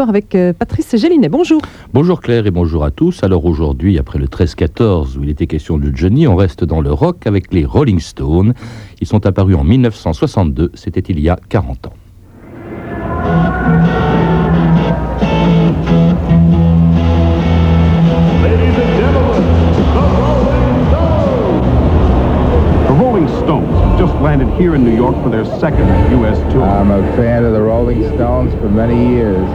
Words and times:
avec 0.00 0.34
euh, 0.34 0.52
Patrice 0.52 0.96
Gélinet. 0.96 1.28
Bonjour. 1.28 1.60
Bonjour 1.92 2.20
Claire 2.20 2.46
et 2.46 2.50
bonjour 2.50 2.84
à 2.84 2.90
tous. 2.90 3.22
Alors 3.22 3.44
aujourd'hui, 3.44 3.98
après 3.98 4.18
le 4.18 4.26
13-14 4.26 5.18
où 5.18 5.22
il 5.22 5.28
était 5.28 5.46
question 5.46 5.78
de 5.78 5.92
Johnny, 5.94 6.26
on 6.26 6.36
reste 6.36 6.64
dans 6.64 6.80
le 6.80 6.92
rock 6.92 7.26
avec 7.26 7.52
les 7.52 7.64
Rolling 7.64 8.00
Stones. 8.00 8.54
Ils 9.00 9.06
sont 9.06 9.26
apparus 9.26 9.56
en 9.56 9.64
1962, 9.64 10.72
c'était 10.74 11.00
il 11.00 11.20
y 11.20 11.28
a 11.28 11.38
40 11.48 11.86
ans. 11.86 11.92
Landed 24.38 24.58
here 24.58 24.74
in 24.74 24.82
New 24.82 24.96
York 24.96 25.14
for 25.22 25.28
their 25.28 25.44
second 25.60 25.86
U.S. 26.12 26.38
tour. 26.50 26.62
I'm 26.62 26.90
a 26.90 27.02
fan 27.16 27.44
of 27.44 27.52
the 27.52 27.60
Rolling 27.60 28.02
Stones 28.14 28.54
for 28.54 28.70
many 28.70 29.10
years. 29.14 29.46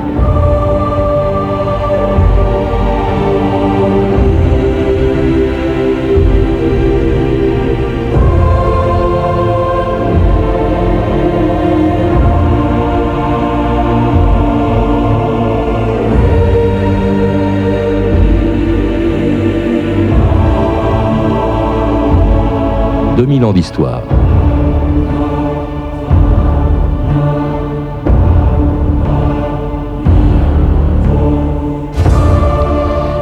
2000 23.17 23.43
ans 23.43 23.53
d'histoire. 23.53 24.16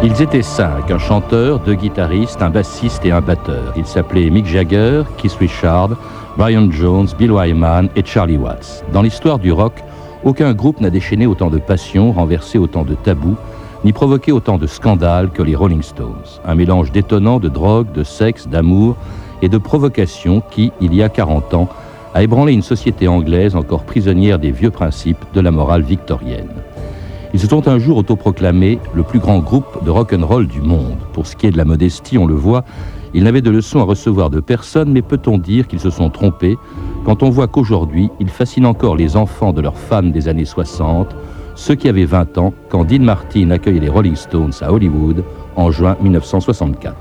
Ils 0.07 0.21
étaient 0.21 0.43
cinq, 0.43 0.91
un 0.91 0.99
chanteur, 0.99 1.57
deux 1.61 1.73
guitaristes, 1.73 2.39
un 2.43 2.51
bassiste 2.51 3.03
et 3.05 3.11
un 3.11 3.21
batteur. 3.21 3.73
Ils 3.75 3.87
s'appelaient 3.87 4.29
Mick 4.29 4.45
Jagger, 4.45 5.01
Keith 5.17 5.33
Richard, 5.33 5.89
Brian 6.37 6.69
Jones, 6.69 7.07
Bill 7.17 7.31
Wyman 7.31 7.89
et 7.95 8.05
Charlie 8.05 8.37
Watts. 8.37 8.85
Dans 8.93 9.01
l'histoire 9.01 9.39
du 9.39 9.51
rock, 9.51 9.83
aucun 10.23 10.53
groupe 10.53 10.79
n'a 10.79 10.91
déchaîné 10.91 11.25
autant 11.25 11.49
de 11.49 11.57
passion, 11.57 12.11
renversé 12.11 12.59
autant 12.59 12.83
de 12.83 12.93
tabous, 12.93 13.35
ni 13.83 13.93
provoqué 13.93 14.31
autant 14.31 14.59
de 14.59 14.67
scandales 14.67 15.31
que 15.31 15.41
les 15.41 15.55
Rolling 15.55 15.81
Stones. 15.81 16.39
Un 16.45 16.53
mélange 16.53 16.91
détonnant 16.91 17.39
de 17.39 17.49
drogue, 17.49 17.91
de 17.91 18.03
sexe, 18.03 18.47
d'amour 18.47 18.97
et 19.41 19.49
de 19.49 19.57
provocation 19.57 20.39
qui, 20.51 20.71
il 20.81 20.93
y 20.93 21.01
a 21.01 21.09
40 21.09 21.55
ans, 21.55 21.67
a 22.13 22.21
ébranlé 22.21 22.53
une 22.53 22.61
société 22.61 23.07
anglaise 23.07 23.55
encore 23.55 23.85
prisonnière 23.85 24.37
des 24.37 24.51
vieux 24.51 24.69
principes 24.69 25.25
de 25.33 25.41
la 25.41 25.49
morale 25.49 25.81
victorienne. 25.81 26.53
Ils 27.33 27.39
se 27.39 27.47
sont 27.47 27.67
un 27.67 27.79
jour 27.79 27.97
autoproclamés 27.97 28.79
le 28.93 29.03
plus 29.03 29.19
grand 29.19 29.39
groupe 29.39 29.83
de 29.83 29.89
rock'n'roll 29.89 30.47
du 30.47 30.61
monde. 30.61 30.97
Pour 31.13 31.27
ce 31.27 31.35
qui 31.35 31.47
est 31.47 31.51
de 31.51 31.57
la 31.57 31.65
modestie, 31.65 32.17
on 32.17 32.25
le 32.25 32.35
voit, 32.35 32.63
ils 33.13 33.23
n'avaient 33.23 33.41
de 33.41 33.49
leçons 33.49 33.79
à 33.79 33.83
recevoir 33.83 34.29
de 34.29 34.39
personne, 34.39 34.91
mais 34.91 35.01
peut-on 35.01 35.37
dire 35.37 35.67
qu'ils 35.67 35.79
se 35.79 35.89
sont 35.89 36.09
trompés? 36.09 36.57
Quand 37.05 37.23
on 37.23 37.29
voit 37.29 37.47
qu'aujourd'hui, 37.47 38.09
ils 38.19 38.29
fascinent 38.29 38.65
encore 38.65 38.95
les 38.95 39.15
enfants 39.17 39.53
de 39.53 39.61
leurs 39.61 39.77
fans 39.77 40.03
des 40.03 40.27
années 40.27 40.45
60, 40.45 41.15
ceux 41.55 41.75
qui 41.75 41.87
avaient 41.87 42.05
20 42.05 42.37
ans 42.37 42.53
quand 42.69 42.83
Dean 42.83 42.99
Martin 42.99 43.51
accueillait 43.51 43.79
les 43.79 43.89
Rolling 43.89 44.15
Stones 44.15 44.53
à 44.61 44.71
Hollywood 44.71 45.23
en 45.55 45.71
juin 45.71 45.95
1964. 46.01 46.95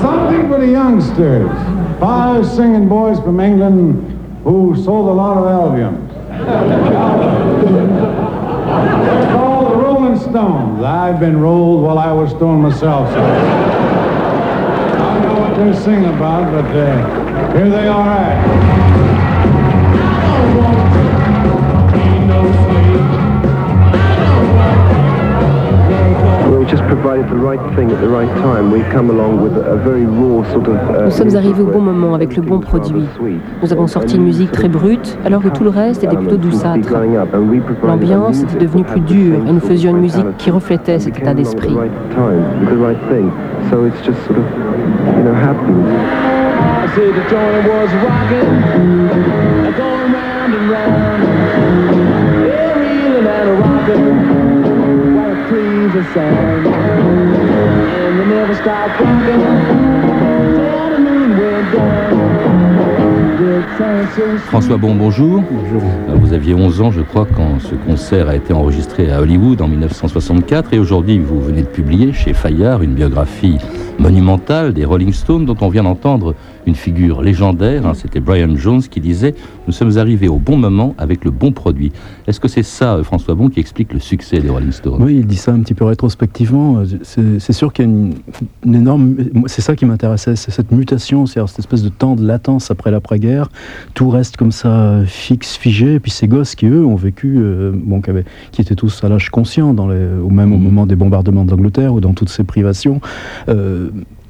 Something 0.00 0.50
the 0.60 0.66
youngsters. 0.66 1.50
Five 2.00 2.46
singing 2.46 2.88
boys 2.88 3.20
from 3.20 3.40
England 3.40 3.96
who 4.44 4.74
sold 4.74 5.08
a 5.08 5.12
lot 5.12 5.36
of 5.36 5.46
albums. 5.46 6.09
They're 9.04 9.32
called 9.32 9.72
the 9.72 9.76
Rolling 9.76 10.18
Stones. 10.18 10.82
I've 10.82 11.20
been 11.20 11.40
rolled 11.40 11.82
while 11.82 11.98
I 11.98 12.12
was 12.12 12.30
stone 12.30 12.62
myself. 12.62 13.10
So 13.12 13.20
I 13.20 15.14
don't 15.14 15.22
know 15.22 15.40
what 15.40 15.56
they're 15.56 15.74
singing 15.74 16.06
about, 16.06 16.50
but 16.52 16.66
uh, 16.76 17.52
here 17.56 17.70
they 17.70 17.88
are 17.88 18.08
at. 18.08 18.89
Nous 31.04 31.10
sommes 31.10 31.36
arrivés 31.36 31.62
au 31.62 31.66
bon 31.66 31.80
moment 31.80 32.14
avec 32.14 32.36
le 32.36 32.42
bon 32.42 32.60
produit. 32.60 33.06
Nous 33.62 33.72
avons 33.72 33.86
sorti 33.86 34.16
une 34.16 34.24
musique 34.24 34.52
très 34.52 34.68
brute, 34.68 35.18
alors 35.24 35.42
que 35.42 35.48
tout 35.48 35.64
le 35.64 35.70
reste 35.70 36.04
était 36.04 36.16
plutôt 36.16 36.36
douceâtre. 36.36 36.88
L'ambiance 37.82 38.42
était 38.42 38.58
devenue 38.58 38.84
plus 38.84 39.00
dure 39.00 39.38
et 39.48 39.52
nous 39.52 39.60
faisions 39.60 39.90
une 39.90 40.00
musique 40.00 40.36
qui 40.38 40.50
reflétait 40.50 40.98
cet 41.00 41.18
état 41.18 41.34
d'esprit. 41.34 41.76
François 64.46 64.76
Bon, 64.76 64.94
bonjour. 64.94 65.42
Bonjour. 65.50 65.82
Euh, 66.08 66.14
vous 66.16 66.32
aviez 66.32 66.54
11 66.54 66.80
ans, 66.82 66.90
je 66.90 67.00
crois, 67.00 67.26
quand 67.34 67.60
ce 67.60 67.74
concert 67.74 68.28
a 68.28 68.36
été 68.36 68.52
enregistré 68.52 69.10
à 69.10 69.20
Hollywood 69.20 69.62
en 69.62 69.68
1964. 69.68 70.74
Et 70.74 70.78
aujourd'hui, 70.78 71.18
vous 71.18 71.40
venez 71.40 71.62
de 71.62 71.68
publier 71.68 72.12
chez 72.12 72.34
Fayard 72.34 72.82
une 72.82 72.94
biographie 72.94 73.58
monumentale 73.98 74.72
des 74.72 74.84
Rolling 74.84 75.12
Stones 75.12 75.46
dont 75.46 75.56
on 75.60 75.68
vient 75.68 75.84
d'entendre 75.84 76.34
une 76.66 76.74
figure 76.74 77.22
légendaire. 77.22 77.86
Hein, 77.86 77.94
c'était 77.94 78.20
Brian 78.20 78.54
Jones 78.56 78.82
qui 78.82 79.00
disait 79.00 79.34
Nous 79.66 79.72
sommes 79.72 79.98
arrivés 79.98 80.28
au 80.28 80.38
bon 80.38 80.56
moment 80.56 80.94
avec 80.98 81.24
le 81.24 81.30
bon 81.30 81.52
produit. 81.52 81.92
Est-ce 82.26 82.40
que 82.40 82.48
c'est 82.48 82.62
ça, 82.62 82.94
euh, 82.94 83.02
François 83.02 83.34
Bon, 83.34 83.48
qui 83.48 83.60
explique 83.60 83.92
le 83.92 84.00
succès 84.00 84.40
des 84.40 84.48
Rolling 84.48 84.72
Stones? 84.72 85.02
Oui, 85.02 85.16
il 85.18 85.26
dit 85.26 85.36
ça 85.36 85.52
un 85.52 85.60
petit 85.60 85.74
peu 85.74 85.84
rétrospectivement. 85.84 86.78
Euh, 86.78 87.38
c'est 87.38 87.52
sûr 87.52 87.72
qu'il 87.72 87.84
y 87.84 87.88
a 87.88 87.90
une, 87.90 88.74
énorme. 88.74 89.16
C'est 89.46 89.62
ça 89.62 89.76
qui 89.76 89.86
m'intéressait, 89.86 90.36
c'est 90.36 90.50
cette 90.50 90.72
mutation, 90.72 91.26
c'est 91.26 91.44
cette 91.46 91.58
espèce 91.58 91.82
de 91.82 91.88
temps 91.88 92.16
de 92.16 92.26
latence 92.26 92.70
après 92.70 92.90
l'après-guerre. 92.90 93.50
Tout 93.94 94.10
reste 94.10 94.36
comme 94.36 94.52
ça 94.52 95.00
fixe, 95.06 95.56
figé. 95.56 95.94
Et 95.94 96.00
puis 96.00 96.10
ces 96.10 96.28
gosses 96.28 96.54
qui, 96.54 96.66
eux, 96.66 96.84
ont 96.84 96.96
vécu, 96.96 97.36
euh, 97.38 97.72
bon, 97.74 98.00
qui, 98.00 98.10
qui, 98.52 98.60
étaient 98.60 98.74
tous 98.74 99.02
à 99.04 99.08
l'âge 99.08 99.30
conscient, 99.30 99.74
dans 99.74 99.88
les, 99.88 100.06
ou 100.22 100.30
même 100.30 100.52
au 100.52 100.58
mmh. 100.58 100.62
moment 100.62 100.86
des 100.86 100.96
bombardements 100.96 101.44
d'Angleterre 101.44 101.94
ou 101.94 102.00
dans 102.00 102.12
toutes 102.12 102.28
ces 102.28 102.44
privations. 102.44 103.00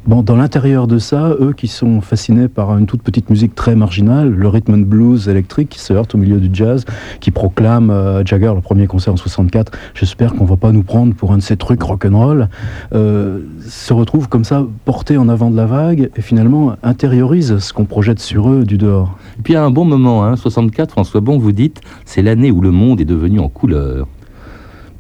Bon, 0.07 0.23
dans 0.23 0.35
l'intérieur 0.35 0.87
de 0.87 0.99
ça, 0.99 1.37
eux 1.41 1.53
qui 1.55 1.69
sont 1.69 2.01
fascinés 2.01 2.49
par 2.49 2.77
une 2.79 2.87
toute 2.87 3.03
petite 3.03 3.29
musique 3.29 3.55
très 3.55 3.75
marginale, 3.75 4.31
le 4.31 4.49
rhythm 4.49 4.73
and 4.73 4.87
blues 4.87 5.29
électrique 5.29 5.69
qui 5.69 5.79
se 5.79 5.93
heurte 5.93 6.15
au 6.15 6.19
milieu 6.19 6.39
du 6.41 6.49
jazz, 6.51 6.87
qui 7.21 7.31
proclame 7.31 7.91
euh, 7.91 8.25
Jagger 8.25 8.53
le 8.55 8.63
premier 8.63 8.87
concert 8.87 9.13
en 9.13 9.19
64, 9.19 9.73
j'espère 9.93 10.33
qu'on 10.33 10.47
va 10.47 10.57
pas 10.57 10.73
nous 10.73 10.83
prendre 10.83 11.15
pour 11.15 11.33
un 11.33 11.37
de 11.37 11.43
ces 11.43 11.59
trucs 11.59 11.83
rock'n'roll, 11.83 12.49
euh, 12.95 13.41
se 13.69 13.93
retrouvent 13.93 14.31
comme 14.31 14.45
ça 14.45 14.67
portés 14.87 15.19
en 15.19 15.29
avant 15.29 15.51
de 15.51 15.57
la 15.57 15.67
vague 15.67 16.11
et 16.17 16.23
finalement 16.23 16.77
intériorisent 16.83 17.59
ce 17.59 17.75
qu'on 17.75 17.85
projette 17.85 18.21
sur 18.21 18.49
eux 18.49 18.65
du 18.65 18.79
dehors. 18.79 19.19
Et 19.39 19.43
puis 19.43 19.55
à 19.55 19.63
un 19.63 19.71
bon 19.71 19.85
moment, 19.85 20.25
hein, 20.25 20.35
64, 20.35 20.93
François 20.93 21.21
Bon, 21.21 21.37
vous 21.37 21.53
dites, 21.53 21.83
c'est 22.07 22.23
l'année 22.23 22.51
où 22.51 22.63
le 22.63 22.71
monde 22.71 23.03
est 23.03 23.05
devenu 23.05 23.39
en 23.39 23.51
couleur. 23.51 24.09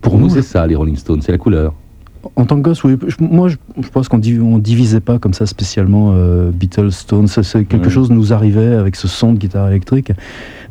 Pour 0.02 0.18
nous, 0.18 0.28
c'est 0.28 0.42
ça, 0.42 0.66
les 0.66 0.74
Rolling 0.74 0.96
Stones, 0.96 1.22
c'est 1.22 1.32
la 1.32 1.38
couleur. 1.38 1.72
En 2.36 2.44
tant 2.44 2.56
que 2.56 2.62
gosse, 2.62 2.84
oui. 2.84 2.96
moi, 3.18 3.48
je, 3.48 3.88
pense 3.88 4.08
qu'on 4.08 4.18
ne 4.18 4.58
divisait 4.58 5.00
pas 5.00 5.18
comme 5.18 5.32
ça 5.32 5.46
spécialement 5.46 6.12
euh, 6.14 6.50
Beatles, 6.50 6.92
Stones. 6.92 7.28
C'est 7.28 7.64
quelque 7.64 7.88
chose 7.88 8.10
nous 8.10 8.32
arrivait 8.32 8.74
avec 8.74 8.96
ce 8.96 9.08
son 9.08 9.32
de 9.32 9.38
guitare 9.38 9.68
électrique. 9.68 10.12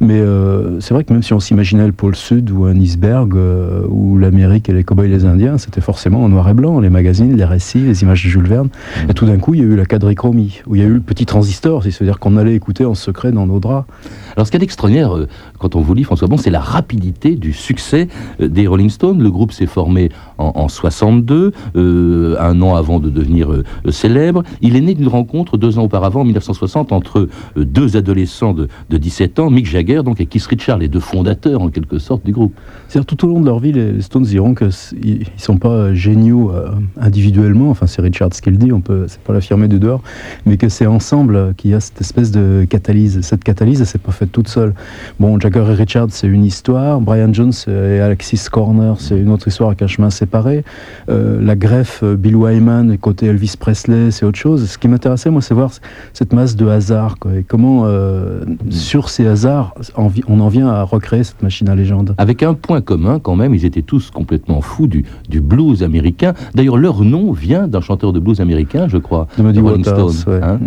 Mais 0.01 0.19
euh, 0.19 0.79
c'est 0.79 0.93
vrai 0.93 1.03
que 1.03 1.13
même 1.13 1.23
si 1.23 1.33
on 1.33 1.39
s'imaginait 1.39 1.85
le 1.85 1.91
pôle 1.91 2.15
Sud 2.15 2.51
ou 2.51 2.65
un 2.65 2.75
iceberg 2.75 3.35
euh, 3.35 3.83
ou 3.89 4.17
l'Amérique 4.17 4.69
et 4.69 4.73
les 4.73 4.83
cowboys 4.83 5.05
et 5.05 5.09
les 5.09 5.25
Indiens, 5.25 5.57
c'était 5.57 5.81
forcément 5.81 6.23
en 6.23 6.29
noir 6.29 6.47
et 6.49 6.53
blanc. 6.53 6.79
Les 6.79 6.89
magazines, 6.89 7.35
les 7.35 7.45
récits, 7.45 7.81
les 7.81 8.01
images 8.03 8.23
de 8.23 8.29
Jules 8.29 8.47
Verne. 8.47 8.69
Et 9.09 9.13
tout 9.13 9.25
d'un 9.25 9.37
coup, 9.37 9.53
il 9.53 9.59
y 9.59 9.63
a 9.63 9.65
eu 9.65 9.75
la 9.75 9.85
quadrichromie, 9.85 10.61
où 10.67 10.75
il 10.75 10.81
y 10.81 10.85
a 10.85 10.87
eu 10.87 10.93
le 10.93 11.01
petit 11.01 11.25
transistor, 11.25 11.83
c'est-à-dire 11.83 12.19
qu'on 12.19 12.37
allait 12.37 12.55
écouter 12.55 12.85
en 12.85 12.95
secret 12.95 13.31
dans 13.31 13.45
nos 13.45 13.59
draps. 13.59 13.87
Alors, 14.35 14.47
ce 14.47 14.51
qui 14.51 14.57
est 14.57 14.63
extraordinaire, 14.63 15.13
quand 15.57 15.75
on 15.75 15.81
vous 15.81 15.93
lit, 15.93 16.03
François 16.03 16.27
Bon, 16.27 16.37
c'est 16.37 16.49
la 16.49 16.61
rapidité 16.61 17.35
du 17.35 17.51
succès 17.51 18.07
des 18.39 18.67
Rolling 18.67 18.89
Stones. 18.89 19.21
Le 19.21 19.31
groupe 19.31 19.51
s'est 19.51 19.65
formé 19.65 20.09
en, 20.37 20.51
en 20.55 20.67
62. 20.69 21.51
Euh, 21.75 22.35
un 22.39 22.61
an 22.61 22.75
avant 22.75 22.99
de 22.99 23.09
devenir 23.09 23.51
euh, 23.51 23.63
célèbre. 23.89 24.43
Il 24.61 24.75
est 24.75 24.81
né 24.81 24.93
d'une 24.93 25.07
rencontre 25.07 25.57
deux 25.57 25.79
ans 25.79 25.83
auparavant, 25.83 26.21
en 26.21 26.25
1960, 26.25 26.91
entre 26.91 27.27
euh, 27.57 27.65
deux 27.65 27.97
adolescents 27.97 28.53
de, 28.53 28.67
17 28.89 29.39
ans, 29.39 29.49
Mick 29.49 29.65
Jagger 29.65 29.88
Donc 30.03 30.21
et 30.21 30.25
Keith 30.25 30.45
Richards, 30.45 30.77
les 30.77 30.87
deux 30.87 30.99
fondateurs 30.99 31.61
en 31.61 31.69
quelque 31.69 31.97
sorte 31.97 32.25
du 32.25 32.31
groupe. 32.31 32.53
C'est-à-dire 32.87 33.05
tout 33.05 33.25
au 33.25 33.29
long 33.29 33.41
de 33.41 33.45
leur 33.45 33.59
vie, 33.59 33.71
les 33.71 34.01
Stones 34.01 34.23
diront 34.23 34.53
qu'ils 34.53 34.67
ne 34.67 35.23
sont 35.37 35.57
pas 35.57 35.93
géniaux 35.93 36.51
individuellement, 36.99 37.69
enfin 37.69 37.87
c'est 37.87 38.01
Richards 38.01 38.29
qui 38.29 38.51
le 38.51 38.57
dit, 38.57 38.71
on 38.71 38.81
peut, 38.81 39.05
c'est 39.07 39.19
pas 39.21 39.33
l'affirmer 39.33 39.67
de 39.67 39.77
dehors, 39.77 40.01
mais 40.45 40.57
que 40.57 40.69
c'est 40.69 40.85
ensemble 40.85 41.53
qu'il 41.55 41.71
y 41.71 41.73
a 41.73 41.79
cette 41.79 41.99
espèce 42.01 42.31
de 42.31 42.65
catalyse. 42.69 43.21
Cette 43.21 43.43
catalyse, 43.43 43.81
elle 43.81 43.87
s'est 43.87 43.97
pas 43.97 44.11
faite 44.11 44.31
toute 44.31 44.47
seule. 44.47 44.73
Bon, 45.19 45.39
Jagger 45.39 45.65
et 45.69 45.73
Richards, 45.73 46.09
c'est 46.09 46.27
une 46.27 46.45
histoire, 46.45 47.01
Brian 47.01 47.33
Jones 47.33 47.53
et 47.67 47.99
Alexis 47.99 48.45
Corner, 48.51 48.95
c'est 48.99 49.19
une 49.19 49.29
autre 49.29 49.47
histoire 49.47 49.69
avec 49.69 49.81
un 49.81 49.87
chemin 49.87 50.09
séparé. 50.09 50.63
la 51.07 51.55
greffe 51.55 52.03
Bill 52.03 52.35
Wyman 52.35 52.97
côté 52.97 53.27
Elvis 53.27 53.55
Presley, 53.59 54.11
c'est 54.11 54.25
autre 54.25 54.37
chose. 54.37 54.69
Ce 54.69 54.77
qui 54.77 54.87
m'intéressait, 54.87 55.29
moi, 55.29 55.41
c'est 55.41 55.53
voir 55.53 55.71
cette 56.13 56.33
masse 56.33 56.55
de 56.55 56.67
hasard, 56.67 57.17
quoi, 57.19 57.33
et 57.35 57.43
comment, 57.43 57.83
euh, 57.85 58.43
sur 58.69 59.09
ces 59.09 59.25
hasards, 59.25 59.73
on 59.95 60.39
en 60.39 60.47
vient 60.47 60.67
à 60.67 60.83
recréer 60.83 61.23
cette 61.23 61.41
machine 61.41 61.69
à 61.69 61.75
légende. 61.75 62.15
Avec 62.17 62.43
un 62.43 62.53
point 62.53 62.81
commun, 62.81 63.19
quand 63.19 63.35
même, 63.35 63.53
ils 63.53 63.65
étaient 63.65 63.81
tous 63.81 64.11
complètement 64.11 64.61
fous 64.61 64.87
du, 64.87 65.05
du 65.29 65.41
blues 65.41 65.83
américain. 65.83 66.33
D'ailleurs, 66.55 66.77
leur 66.77 67.01
nom 67.03 67.31
vient 67.31 67.67
d'un 67.67 67.81
chanteur 67.81 68.13
de 68.13 68.19
blues 68.19 68.41
américain, 68.41 68.87
je 68.87 68.97
crois, 68.97 69.27
de 69.37 69.59
Rolling 69.59 69.83
Stone, 69.83 70.41
hein, 70.41 70.59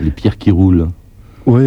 les 0.00 0.10
pierres 0.10 0.38
qui 0.38 0.50
roulent. 0.50 0.88
Oui, 1.46 1.64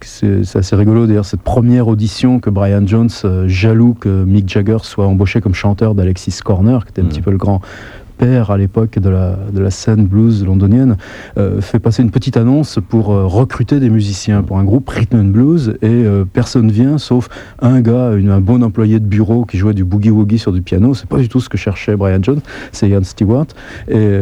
c'est 0.00 0.56
assez 0.56 0.76
rigolo 0.76 1.06
d'ailleurs 1.06 1.24
cette 1.24 1.42
première 1.42 1.88
audition 1.88 2.40
que 2.40 2.50
Brian 2.50 2.86
Jones, 2.86 3.08
euh, 3.24 3.46
jaloux 3.46 3.94
que 3.94 4.24
Mick 4.24 4.48
Jagger 4.48 4.78
soit 4.82 5.06
embauché 5.06 5.40
comme 5.40 5.54
chanteur 5.54 5.94
d'Alexis 5.94 6.40
Corner, 6.44 6.84
qui 6.84 6.90
était 6.90 7.00
un 7.00 7.04
mm. 7.04 7.08
petit 7.08 7.22
peu 7.22 7.30
le 7.30 7.38
grand 7.38 7.60
père 8.14 8.50
à 8.50 8.58
l'époque 8.58 8.98
de 8.98 9.08
la, 9.08 9.36
de 9.52 9.60
la 9.60 9.70
scène 9.70 10.06
blues 10.06 10.44
londonienne, 10.44 10.96
euh, 11.36 11.60
fait 11.60 11.78
passer 11.78 12.02
une 12.02 12.10
petite 12.10 12.36
annonce 12.36 12.78
pour 12.88 13.12
euh, 13.12 13.26
recruter 13.26 13.80
des 13.80 13.90
musiciens 13.90 14.42
pour 14.42 14.58
un 14.58 14.64
groupe 14.64 14.88
rhythm 14.88 15.20
and 15.20 15.24
blues 15.24 15.76
et 15.82 15.88
euh, 15.88 16.24
personne 16.24 16.70
vient 16.70 16.98
sauf 16.98 17.28
un 17.60 17.80
gars, 17.80 18.10
un 18.10 18.40
bon 18.40 18.62
employé 18.62 19.00
de 19.00 19.04
bureau 19.04 19.44
qui 19.44 19.58
jouait 19.58 19.74
du 19.74 19.84
boogie 19.84 20.10
woogie 20.10 20.38
sur 20.38 20.52
du 20.52 20.62
piano. 20.62 20.94
C'est 20.94 21.08
pas 21.08 21.18
du 21.18 21.28
tout 21.28 21.40
ce 21.40 21.48
que 21.48 21.58
cherchait 21.58 21.96
Brian 21.96 22.22
Jones, 22.22 22.40
c'est 22.72 22.88
Ian 22.88 23.02
Stewart. 23.02 23.46
Et 23.88 24.20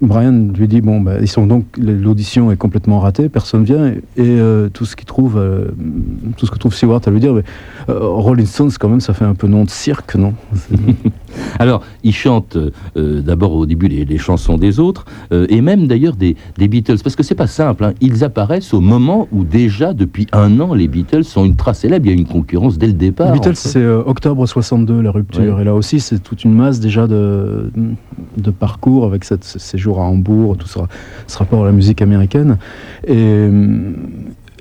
Brian 0.00 0.50
lui 0.54 0.68
dit 0.68 0.80
bon, 0.80 1.00
bah, 1.00 1.14
ils 1.20 1.28
sont 1.28 1.46
donc 1.46 1.64
l'audition 1.78 2.50
est 2.50 2.56
complètement 2.56 3.00
ratée, 3.00 3.28
personne 3.28 3.64
vient 3.64 3.92
et, 4.16 4.38
tout 4.72 4.84
ce 4.84 4.96
qu'il 4.96 5.06
trouve, 5.06 5.40
tout 6.36 6.46
ce 6.46 6.50
que 6.50 6.58
trouve 6.58 6.74
Stewart 6.74 7.00
à 7.06 7.10
lui 7.10 7.20
dire, 7.20 7.34
mais, 7.34 7.42
Rolling 7.88 8.46
Stones 8.46 8.70
quand 8.78 8.88
même 8.88 9.00
ça 9.00 9.14
fait 9.14 9.24
un 9.24 9.34
peu 9.34 9.46
nom 9.46 9.64
de 9.64 9.70
cirque, 9.70 10.14
non? 10.16 10.34
Alors 11.58 11.82
il 12.02 12.12
chante 12.12 12.56
euh, 12.96 13.20
d'abord 13.20 13.52
au 13.52 13.66
début 13.66 13.88
les, 13.88 14.18
chansons 14.18 14.56
des 14.56 14.80
autres, 14.80 15.04
euh, 15.32 15.46
et 15.48 15.60
même 15.60 15.86
d'ailleurs 15.86 16.16
des, 16.16 16.36
Beatles, 16.58 16.98
parce 17.02 17.16
que 17.16 17.22
c'est 17.22 17.34
pas 17.34 17.46
simple, 17.46 17.84
hein. 17.84 17.92
ils 18.00 18.24
apparaissent 18.24 18.74
au 18.74 18.80
moment 18.80 19.28
où 19.32 19.44
déjà 19.44 19.94
depuis 19.94 20.26
un 20.32 20.60
an 20.60 20.74
les 20.74 20.88
Beatles 20.88 21.24
sont 21.24 21.44
une 21.44 21.56
trace 21.56 21.80
célèbre, 21.80 22.06
il 22.06 22.10
y 22.10 22.12
a 22.14 22.18
une 22.18 22.26
concurrence 22.26 22.78
dès 22.78 22.88
le 22.88 22.92
départ. 22.92 23.28
Les 23.28 23.40
Beatles 23.40 23.56
c'est 23.56 23.78
euh, 23.78 24.02
octobre 24.04 24.46
62 24.46 25.00
la 25.00 25.10
rupture, 25.10 25.60
et 25.60 25.64
là 25.64 25.74
aussi 25.74 26.00
c'est 26.00 26.18
toute 26.18 26.44
une 26.44 26.54
masse 26.54 26.80
déjà 26.80 27.06
de, 27.06 27.70
de 28.36 28.50
parcours 28.50 29.04
avec 29.04 29.24
cette, 29.24 29.44
ce 29.44 29.58
séjour 29.58 30.00
à 30.00 30.04
Hambourg, 30.04 30.56
tout 30.56 30.68
ce, 30.68 30.78
ce 31.26 31.38
rapport 31.38 31.62
à 31.62 31.66
la 31.66 31.72
musique 31.72 32.02
américaine, 32.02 32.58
et 33.06 33.48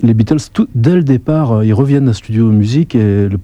les 0.02 0.14
Beatles, 0.14 0.38
dès 0.76 0.96
le 0.96 1.04
départ, 1.04 1.52
euh, 1.52 1.66
ils 1.66 1.74
reviennent 1.74 2.10
à 2.10 2.14
studio 2.14 2.48
musique 2.50 2.96
et 2.96 3.28
le, 3.28 3.38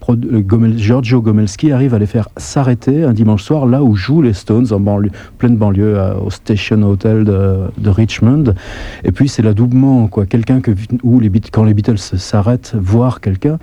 Giorgio 0.78 1.22
Gomelski 1.22 1.72
arrive 1.72 1.94
à 1.94 2.00
les 2.00 2.06
faire 2.06 2.30
s'arrêter 2.38 3.04
un 3.04 3.14
dimanche 3.14 3.44
soir 3.44 3.66
là 3.66 3.84
où 3.84 3.96
jouent 3.96 4.22
les 4.22 4.34
Stones, 4.34 4.68
en 4.72 4.80
banlieue, 4.80 5.12
pleine 5.38 5.58
banlieue, 5.58 6.00
au 6.24 6.30
Station 6.30 6.82
Hotel 6.84 7.24
de, 7.24 7.90
Richmond. 7.90 8.56
Et 9.04 9.12
puis 9.12 9.30
c'est 9.30 9.42
l'adoubement, 9.42 10.08
quoi. 10.08 10.26
Quelqu'un 10.26 10.62
que 10.62 10.72
où 11.04 11.20
les 11.20 11.30
quand 11.52 11.64
les 11.64 11.74
Beatles 11.74 11.98
s'arrêtent, 11.98 12.76
voir 12.80 13.22
quelqu'un. 13.22 13.58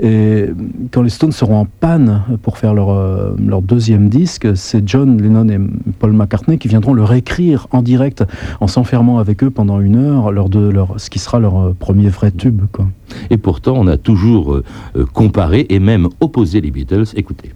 Et 0.00 0.46
quand 0.92 1.02
les 1.02 1.10
Stones 1.10 1.32
seront 1.32 1.60
en 1.60 1.66
panne 1.66 2.22
pour 2.42 2.58
faire 2.58 2.74
leur, 2.74 2.90
euh, 2.90 3.34
leur 3.44 3.62
deuxième 3.62 4.08
disque, 4.08 4.56
c'est 4.56 4.88
John 4.88 5.20
Lennon 5.20 5.48
et 5.48 5.58
Paul 5.98 6.12
McCartney 6.12 6.58
qui 6.58 6.68
viendront 6.68 6.94
le 6.94 7.04
réécrire 7.04 7.66
en 7.70 7.82
direct 7.82 8.24
en 8.60 8.66
s'enfermant 8.66 9.18
avec 9.18 9.42
eux 9.44 9.50
pendant 9.50 9.80
une 9.80 9.96
heure, 9.96 10.32
leur 10.32 10.48
de, 10.48 10.68
leur, 10.68 10.94
ce 10.98 11.10
qui 11.10 11.18
sera 11.18 11.38
leur 11.38 11.58
euh, 11.58 11.76
premier 11.78 12.08
vrai 12.08 12.30
tube. 12.36 12.62
Quoi. 12.72 12.86
Et 13.30 13.36
pourtant, 13.36 13.74
on 13.76 13.86
a 13.86 13.96
toujours 13.96 14.54
euh, 14.54 14.64
euh, 14.96 15.04
comparé 15.12 15.66
et 15.68 15.78
même 15.78 16.08
opposé 16.20 16.60
les 16.60 16.70
Beatles. 16.70 17.06
Écoutez. 17.16 17.52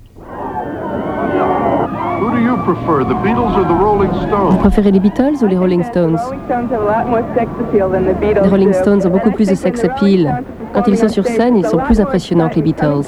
Vous 4.51 4.59
préférez 4.59 4.91
les 4.91 5.01
Beatles 5.01 5.37
ou 5.43 5.47
les 5.47 5.57
Rolling 5.57 5.83
Stones? 5.83 6.19
Les 8.23 8.49
Rolling 8.49 8.73
Stones 8.73 9.07
ont 9.07 9.11
beaucoup 9.11 9.31
plus 9.31 9.49
de 9.49 9.55
sex 9.55 9.85
appeal. 9.85 10.43
Quand 10.73 10.87
ils 10.87 10.97
sont 10.97 11.09
sur 11.09 11.27
scène, 11.27 11.57
ils 11.57 11.67
sont 11.67 11.79
plus 11.79 12.01
impressionnants 12.01 12.49
que 12.49 12.57
les 12.57 12.63
Beatles. 12.63 13.03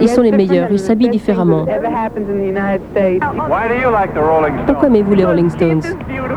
Ils 0.00 0.08
sont 0.08 0.22
les 0.22 0.32
meilleurs, 0.32 0.68
ils 0.70 0.78
s'habillent 0.78 1.10
différemment. 1.10 1.66
Pourquoi 4.66 4.88
aimez-vous 4.88 5.14
les 5.14 5.24
Rolling 5.24 5.50
Stones? 5.50 5.82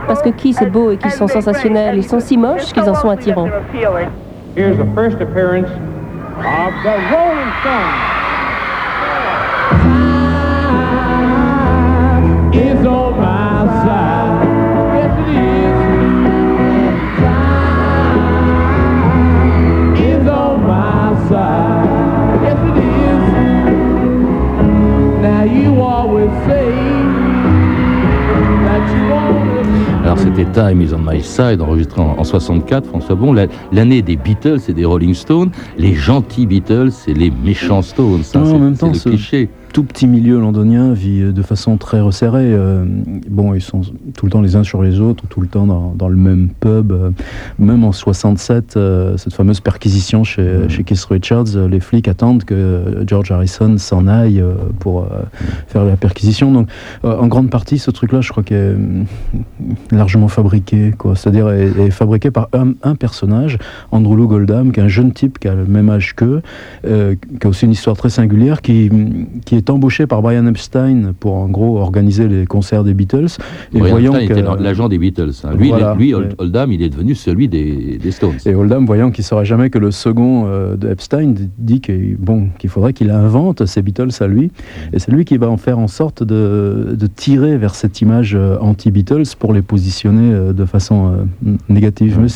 Parce 0.07 0.21
que 0.21 0.29
qui 0.29 0.53
c'est 0.53 0.69
beau 0.69 0.91
et 0.91 0.97
qu'ils 0.97 1.11
sont 1.11 1.27
sensationnels, 1.27 1.97
ils 1.97 2.03
sont 2.03 2.19
si 2.19 2.37
moches 2.37 2.73
qu'ils 2.73 2.89
en 2.89 2.95
sont 2.95 3.09
attirants. 3.09 3.49
C'était 30.41 30.53
Time 30.53 30.81
is 30.81 30.91
on 30.91 30.97
my 30.97 31.21
side, 31.21 31.61
enregistré 31.61 32.01
en, 32.01 32.23
64, 32.23 32.87
François 32.87 33.13
Bon, 33.13 33.31
l'année 33.71 34.01
des 34.01 34.15
Beatles 34.15 34.59
et 34.67 34.73
des 34.73 34.85
Rolling 34.85 35.13
Stones, 35.13 35.51
les 35.77 35.93
gentils 35.93 36.47
Beatles 36.47 36.89
et 37.05 37.13
les 37.13 37.29
méchants 37.29 37.83
Stones. 37.83 38.23
Ça, 38.23 38.39
en 38.39 38.73
temps, 38.73 38.91
le 38.91 39.09
cliché 39.11 39.49
tout 39.71 39.83
petit 39.83 40.07
milieu 40.07 40.39
londonien 40.39 40.93
vit 40.93 41.21
euh, 41.21 41.31
de 41.31 41.41
façon 41.41 41.77
très 41.77 42.01
resserrée. 42.01 42.53
Euh, 42.53 42.85
bon, 43.29 43.53
ils 43.53 43.61
sont 43.61 43.81
tout 44.15 44.25
le 44.25 44.31
temps 44.31 44.41
les 44.41 44.55
uns 44.55 44.63
sur 44.63 44.83
les 44.83 44.99
autres, 44.99 45.25
tout 45.27 45.41
le 45.41 45.47
temps 45.47 45.65
dans, 45.95 46.07
le 46.07 46.15
même 46.15 46.49
pub. 46.59 46.91
Euh, 46.91 47.11
même 47.59 47.83
en 47.83 47.91
67, 47.91 48.77
cette 49.17 49.33
fameuse 49.33 49.59
perquisition 49.59 50.23
chez, 50.23 50.67
chez 50.67 50.83
Keith 50.83 51.03
Richards, 51.09 51.67
les 51.69 51.79
flics 51.79 52.07
attendent 52.07 52.43
que 52.43 53.03
George 53.07 53.31
Harrison 53.31 53.77
s'en 53.77 54.07
aille 54.07 54.43
pour 54.79 55.07
faire 55.67 55.85
la 55.85 55.95
perquisition. 55.95 56.51
Donc, 56.51 56.67
en 57.03 57.27
grande 57.27 57.49
partie, 57.49 57.77
ce 57.77 57.91
truc-là, 57.91 58.21
je 58.21 58.29
crois 58.29 58.43
qu'il 58.43 58.57
est 58.57 58.75
largement 59.91 60.27
fabriqué. 60.27 60.93
C'est-à-dire, 61.15 61.49
est, 61.49 61.91
fabriqué 61.91 62.31
par 62.31 62.49
un, 62.53 62.95
personnage, 62.95 63.57
Andrew 63.91 64.15
Lou 64.15 64.27
Goldham, 64.27 64.71
qui 64.71 64.79
est 64.79 64.83
un 64.83 64.87
jeune 64.87 65.11
type 65.11 65.39
qui 65.39 65.47
a 65.47 65.53
le 65.53 65.65
même 65.65 65.89
âge 65.89 66.15
qu'eux, 66.15 66.41
qui 66.83 67.47
a 67.47 67.49
aussi 67.49 67.65
une 67.65 67.71
histoire 67.71 67.95
très 67.95 68.09
singulière, 68.09 68.61
qui, 68.61 68.89
qui 69.45 69.55
est 69.55 69.60
est 69.61 69.69
embauché 69.69 70.07
par 70.07 70.21
Brian 70.21 70.45
Epstein 70.47 71.13
pour 71.19 71.35
en 71.35 71.47
gros 71.47 71.77
organiser 71.79 72.27
les 72.27 72.45
concerts 72.45 72.83
des 72.83 72.93
Beatles. 72.93 73.37
Et 73.73 73.79
Brian 73.79 73.91
voyant 73.91 74.15
Epstein 74.15 74.37
était 74.37 74.63
l'agent 74.63 74.89
des 74.89 74.97
Beatles. 74.97 75.31
Hein. 75.43 75.53
Lui, 75.55 75.71
lui 75.97 76.13
Oldham, 76.37 76.71
il 76.71 76.81
est 76.81 76.89
devenu 76.89 77.15
celui 77.15 77.47
des, 77.47 77.99
Stones. 78.11 78.35
Et 78.45 78.55
Oldham, 78.55 78.85
voyant 78.85 79.11
qu'il 79.11 79.21
ne 79.21 79.27
serait 79.27 79.45
jamais 79.45 79.69
que 79.69 79.77
le 79.77 79.91
second 79.91 80.45
euh, 80.47 80.75
de 80.75 80.89
Epstein, 80.89 81.33
dit 81.57 81.79
qu'il 81.79 82.17
bon, 82.17 82.49
qu'il 82.59 82.69
faudrait 82.69 82.93
qu'il 82.93 83.09
invente 83.09 83.65
ces 83.65 83.81
Beatles 83.81 84.09
à 84.19 84.27
lui. 84.27 84.51
Et 84.91 84.99
c'est 84.99 85.11
lui 85.11 85.23
qui 85.23 85.37
va 85.37 85.49
en 85.49 85.57
faire 85.57 85.79
en 85.79 85.87
sorte 85.87 86.23
de, 86.23 86.95
de 86.97 87.07
tirer 87.07 87.57
vers 87.57 87.75
cette 87.75 88.01
image 88.01 88.35
euh, 88.35 88.57
anti-Beatles 88.59 89.35
pour 89.39 89.53
les 89.53 89.61
positionner 89.61 90.33
euh, 90.33 90.53
de 90.53 90.65
façon 90.65 91.13
négative. 91.69 92.19
Mais 92.19 92.27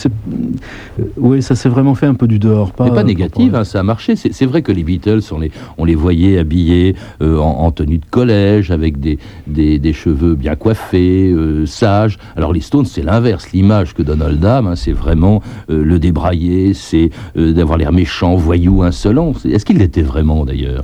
oui, 1.18 1.42
ça 1.42 1.56
s'est 1.56 1.70
vraiment 1.70 1.96
fait 1.96 2.06
un 2.06 2.14
peu 2.14 2.28
du 2.28 2.40
dehors. 2.40 2.72
Pas, 2.72 2.86
Mais 2.86 2.92
pas 2.92 3.04
négative, 3.04 3.56
hein, 3.56 3.64
ça 3.64 3.80
a 3.80 3.84
marché. 3.84 4.16
C'est 4.16 4.46
vrai 4.46 4.62
que 4.62 4.72
les 4.72 4.84
Beatles, 4.84 5.22
on 5.32 5.40
les, 5.40 5.52
on 5.78 5.86
les 5.86 5.96
voyait 5.96 6.38
habillés 6.38 6.96
euh, 7.22 7.38
en, 7.38 7.72
tenue 7.72 7.98
de 7.98 8.06
collège, 8.06 8.72
avec 8.72 9.00
des, 9.00 9.18
des, 9.48 9.94
cheveux 9.94 10.36
bien 10.36 10.56
coiffés, 10.56 11.32
euh, 11.32 11.66
sages. 11.66 12.18
Alors 12.36 12.54
les 12.54 12.62
Stones, 12.62 12.86
c'est 12.86 13.04
l'inverse. 13.04 13.52
L'image 13.52 13.94
que 13.94 14.02
donne 14.02 14.22
Oldham, 14.22 14.68
hein, 14.68 14.76
c'est 14.76 14.92
vraiment 14.92 15.42
euh, 15.70 15.84
le 15.84 16.00
débrailler, 16.00 16.74
c'est 16.74 17.10
d'avoir 17.36 17.78
l'air 17.78 17.92
méchant, 17.92 18.36
voyou, 18.36 18.84
insolent. 18.84 19.34
Est-ce 19.46 19.66
qu'il 19.66 19.78
l'était 19.78 20.02
vraiment 20.02 20.46
d'ailleurs? 20.46 20.84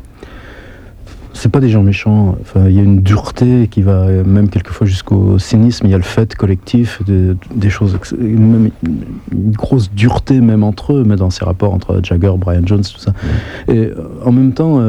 C'est 1.33 1.49
pas 1.49 1.59
des 1.59 1.69
gens 1.69 1.81
méchants. 1.81 2.35
Enfin, 2.41 2.67
il 2.67 2.75
y 2.75 2.79
a 2.79 2.83
une 2.83 3.01
dureté 3.01 3.67
qui 3.69 3.81
va 3.81 4.05
même 4.23 4.49
quelquefois 4.49 4.85
jusqu'au 4.85 5.39
cynisme. 5.39 5.87
Il 5.87 5.91
y 5.91 5.93
a 5.93 5.97
le 5.97 6.03
fait 6.03 6.35
collectif, 6.35 7.01
des 7.07 7.69
choses, 7.69 7.97
même 8.19 8.69
une 9.31 9.51
grosse 9.51 9.91
dureté 9.91 10.41
même 10.41 10.63
entre 10.63 10.93
eux, 10.93 11.03
mais 11.05 11.15
dans 11.15 11.29
ces 11.29 11.45
rapports 11.45 11.73
entre 11.73 11.99
Jagger, 12.03 12.33
Brian 12.37 12.61
Jones, 12.65 12.83
tout 12.83 12.99
ça. 12.99 13.13
Et 13.69 13.89
en 14.25 14.31
même 14.31 14.53
temps, 14.53 14.79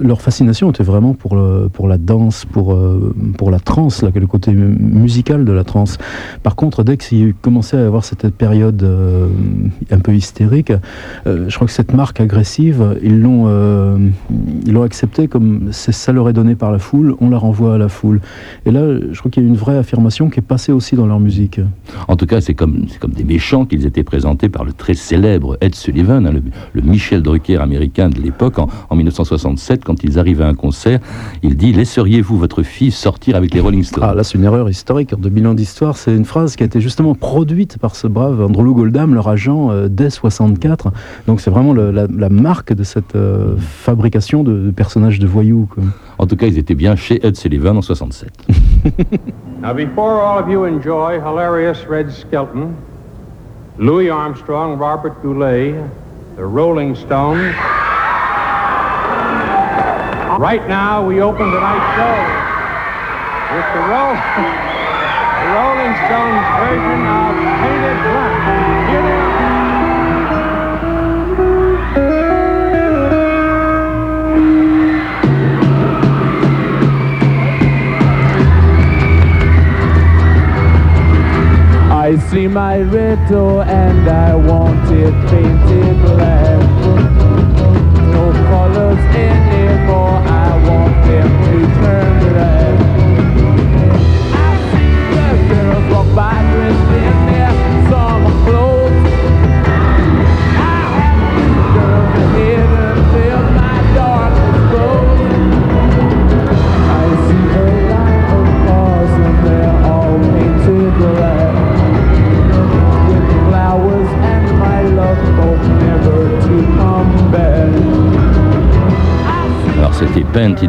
leur 0.00 0.20
fascination 0.20 0.70
était 0.70 0.84
vraiment 0.84 1.14
pour, 1.14 1.36
pour 1.72 1.88
la 1.88 1.98
danse, 1.98 2.44
pour, 2.44 2.72
euh, 2.72 3.14
pour 3.36 3.50
la 3.50 3.60
trance, 3.60 4.02
là, 4.02 4.10
le 4.14 4.26
côté 4.26 4.52
musical 4.52 5.44
de 5.44 5.52
la 5.52 5.64
trance. 5.64 5.98
Par 6.42 6.56
contre, 6.56 6.84
dès 6.84 6.96
qu'ils 6.96 7.34
commençaient 7.34 7.76
à 7.76 7.86
avoir 7.86 8.04
cette 8.04 8.28
période 8.28 8.82
euh, 8.82 9.28
un 9.90 9.98
peu 9.98 10.14
hystérique, 10.14 10.72
euh, 11.26 11.46
je 11.48 11.54
crois 11.54 11.66
que 11.66 11.72
cette 11.72 11.94
marque 11.94 12.20
agressive, 12.20 12.98
ils 13.02 13.20
l'ont 13.20 13.44
ils 14.66 14.72
l'ont 14.72 14.82
accepté 14.82 15.28
comme 15.28 15.68
ça 15.72 16.12
leur 16.12 16.28
est 16.28 16.32
donné 16.32 16.54
par 16.54 16.72
la 16.72 16.78
foule, 16.78 17.14
on 17.20 17.30
la 17.30 17.38
renvoie 17.38 17.74
à 17.74 17.78
la 17.78 17.88
foule. 17.88 18.20
Et 18.66 18.70
là, 18.70 18.82
je 19.12 19.18
crois 19.18 19.30
qu'il 19.30 19.42
y 19.42 19.46
a 19.46 19.48
une 19.48 19.56
vraie 19.56 19.76
affirmation 19.76 20.30
qui 20.30 20.40
est 20.40 20.42
passée 20.42 20.72
aussi 20.72 20.96
dans 20.96 21.06
leur 21.06 21.20
musique. 21.20 21.60
En 22.08 22.16
tout 22.16 22.26
cas, 22.26 22.40
c'est 22.40 22.54
comme, 22.54 22.86
comme 23.00 23.12
des 23.12 23.24
méchants 23.24 23.64
qu'ils 23.66 23.86
étaient 23.86 24.04
présentés 24.04 24.48
par 24.48 24.64
le 24.64 24.72
très 24.72 24.94
célèbre 24.94 25.56
Ed 25.60 25.74
Sullivan, 25.74 26.26
hein, 26.26 26.32
le, 26.74 26.82
Michel 26.82 27.22
Drucker 27.22 27.56
américain 27.56 28.08
de 28.08 28.20
l'époque, 28.20 28.58
en, 28.64 28.68
en 28.90 28.96
1967, 28.96 29.84
quand 29.84 30.02
ils 30.04 30.18
arrivent 30.18 30.42
à 30.42 30.48
un 30.48 30.54
concert, 30.54 31.00
il 31.42 31.56
dit 31.56 31.72
Laisseriez-vous 31.72 32.38
votre 32.38 32.62
fille 32.62 32.90
sortir 32.90 33.36
avec 33.36 33.54
les 33.54 33.60
Rolling 33.60 33.82
Stones? 33.82 34.04
Ah, 34.06 34.14
là, 34.14 34.24
c'est 34.24 34.38
une 34.38 34.44
erreur 34.44 34.68
historique. 34.68 35.18
De 35.18 35.28
bilan 35.28 35.54
d'histoire, 35.54 35.96
c'est 35.96 36.14
une 36.14 36.24
phrase 36.24 36.56
qui 36.56 36.62
a 36.62 36.66
été 36.66 36.80
justement 36.80 37.14
produite 37.14 37.78
par 37.78 37.96
ce 37.96 38.06
brave 38.06 38.40
Andrew 38.40 38.74
Goldham, 38.74 39.14
leur 39.14 39.28
agent, 39.28 39.70
euh, 39.70 39.88
dès 39.88 40.10
64. 40.10 40.92
Donc, 41.26 41.40
c'est 41.40 41.50
vraiment 41.50 41.72
le, 41.72 41.90
la, 41.90 42.06
la, 42.06 42.28
marque 42.28 42.72
de 42.72 42.84
cette 42.84 43.14
euh, 43.14 43.56
fabrication 43.58 44.42
de, 44.42 44.66
de, 44.66 44.70
personnages 44.70 45.18
de 45.18 45.26
voyous. 45.26 45.68
Quoi. 45.72 45.84
En 46.18 46.26
tout 46.26 46.36
cas, 46.36 46.46
ils 46.46 46.58
étaient 46.58 46.74
bien 46.74 46.96
chez 46.96 47.24
Ed 47.26 47.36
Sullivan 47.36 47.76
en 47.76 47.82
67. 47.82 48.30
Now, 49.62 49.72
before 49.72 50.20
all 50.20 50.38
of 50.38 50.48
you 50.48 50.64
enjoy 50.64 51.18
hilarious 51.20 51.86
Red 51.88 52.10
Skelton, 52.10 52.74
Louis 53.78 54.10
Armstrong, 54.10 54.78
Robert 54.78 55.22
Goulet, 55.22 55.74
the 56.36 56.44
Rolling 56.44 56.94
Stones. 56.94 57.54
Right 60.38 60.66
now, 60.66 61.06
we 61.06 61.20
open 61.20 61.48
tonight's 61.48 61.94
show 61.94 62.10
with 63.54 63.66
the, 63.72 63.78
Roll 63.86 64.14
the 65.40 65.46
Rolling 65.54 65.94
Stones 66.04 66.46
version 66.58 67.06
of 67.06 67.38
Painted 67.62 67.98
Black. 68.02 68.34
Here 68.90 69.02
they 69.02 69.14
are. 69.14 69.34
I 81.92 82.18
see 82.30 82.48
my 82.48 82.78
riddle 82.78 83.62
and 83.62 84.08
I 84.08 84.34
want 84.34 84.90
it 84.90 85.14
painted 85.30 86.13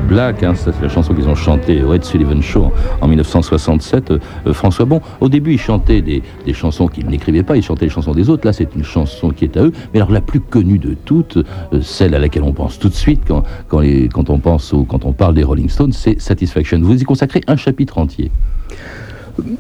Black, 0.06 0.44
hein, 0.44 0.54
c'est 0.56 0.80
la 0.82 0.90
chanson 0.90 1.14
qu'ils 1.14 1.28
ont 1.28 1.36
chantée 1.36 1.82
au 1.82 1.94
Ed 1.94 2.04
Sullivan 2.04 2.42
Show 2.42 2.72
en 3.02 3.08
1967. 3.08 4.12
Euh, 4.12 4.54
François 4.54 4.86
Bon, 4.86 5.02
au 5.20 5.30
début 5.30 5.54
ils 5.54 5.60
chantaient 5.60 6.02
des, 6.02 6.22
chansons 6.54 6.88
qu'ils 6.88 7.08
n'écrivaient 7.08 7.44
pas, 7.44 7.58
ils 7.58 7.64
chantaient 7.64 7.86
les 7.86 7.92
chansons 7.92 8.14
des 8.14 8.30
autres. 8.30 8.46
Là 8.46 8.54
c'est 8.54 8.76
une 8.76 8.84
chanson 8.84 9.32
qui 9.32 9.46
est 9.46 9.58
à 9.58 9.64
eux. 9.64 9.72
Mais 9.94 10.00
alors 10.00 10.12
la 10.12 10.22
plus 10.22 10.40
connue 10.40 10.78
de 10.78 10.96
toutes, 11.06 11.38
euh, 11.38 11.82
celle 11.82 12.14
à 12.14 12.20
laquelle 12.20 12.44
on 12.44 12.54
pense 12.54 12.78
tout 12.78 12.90
de 12.90 12.94
suite 12.94 13.22
quand 13.28 14.30
on 14.30 14.40
pense 14.40 14.74
ou 14.74 14.86
quand 14.86 15.06
on 15.06 15.14
parle 15.14 15.34
des 15.34 15.44
Rolling 15.44 15.70
Stones, 15.70 15.94
c'est 15.94 16.22
Satisfaction. 16.22 16.80
Vous 16.82 17.02
y 17.02 17.04
consacrez 17.04 17.42
un 17.48 17.56
chapitre 17.56 17.98
entier. 17.98 18.32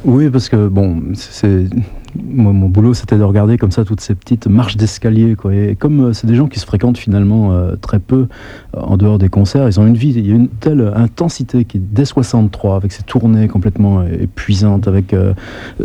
Oui, 0.05 0.29
parce 0.29 0.49
que 0.49 0.67
bon, 0.67 1.01
mon 2.23 2.69
boulot, 2.69 2.93
c'était 2.93 3.17
de 3.17 3.23
regarder 3.23 3.57
comme 3.57 3.71
ça 3.71 3.83
toutes 3.83 4.01
ces 4.01 4.15
petites 4.15 4.47
marches 4.47 4.77
d'escalier. 4.77 5.35
Quoi. 5.35 5.53
Et 5.53 5.75
comme 5.75 6.05
euh, 6.05 6.13
c'est 6.13 6.27
des 6.27 6.35
gens 6.35 6.47
qui 6.47 6.59
se 6.59 6.65
fréquentent 6.65 6.97
finalement 6.97 7.51
euh, 7.51 7.75
très 7.75 7.99
peu 7.99 8.27
euh, 8.75 8.79
en 8.79 8.97
dehors 8.97 9.17
des 9.17 9.29
concerts, 9.29 9.67
ils 9.67 9.79
ont 9.79 9.87
une 9.87 9.97
vie, 9.97 10.13
il 10.15 10.27
y 10.27 10.31
a 10.31 10.35
une 10.35 10.47
telle 10.47 10.93
intensité 10.95 11.65
qui, 11.65 11.79
dès 11.79 12.05
63, 12.05 12.77
avec 12.77 12.91
ces 12.91 13.03
tournées 13.03 13.47
complètement 13.47 14.03
épuisantes, 14.03 14.87
avec 14.87 15.15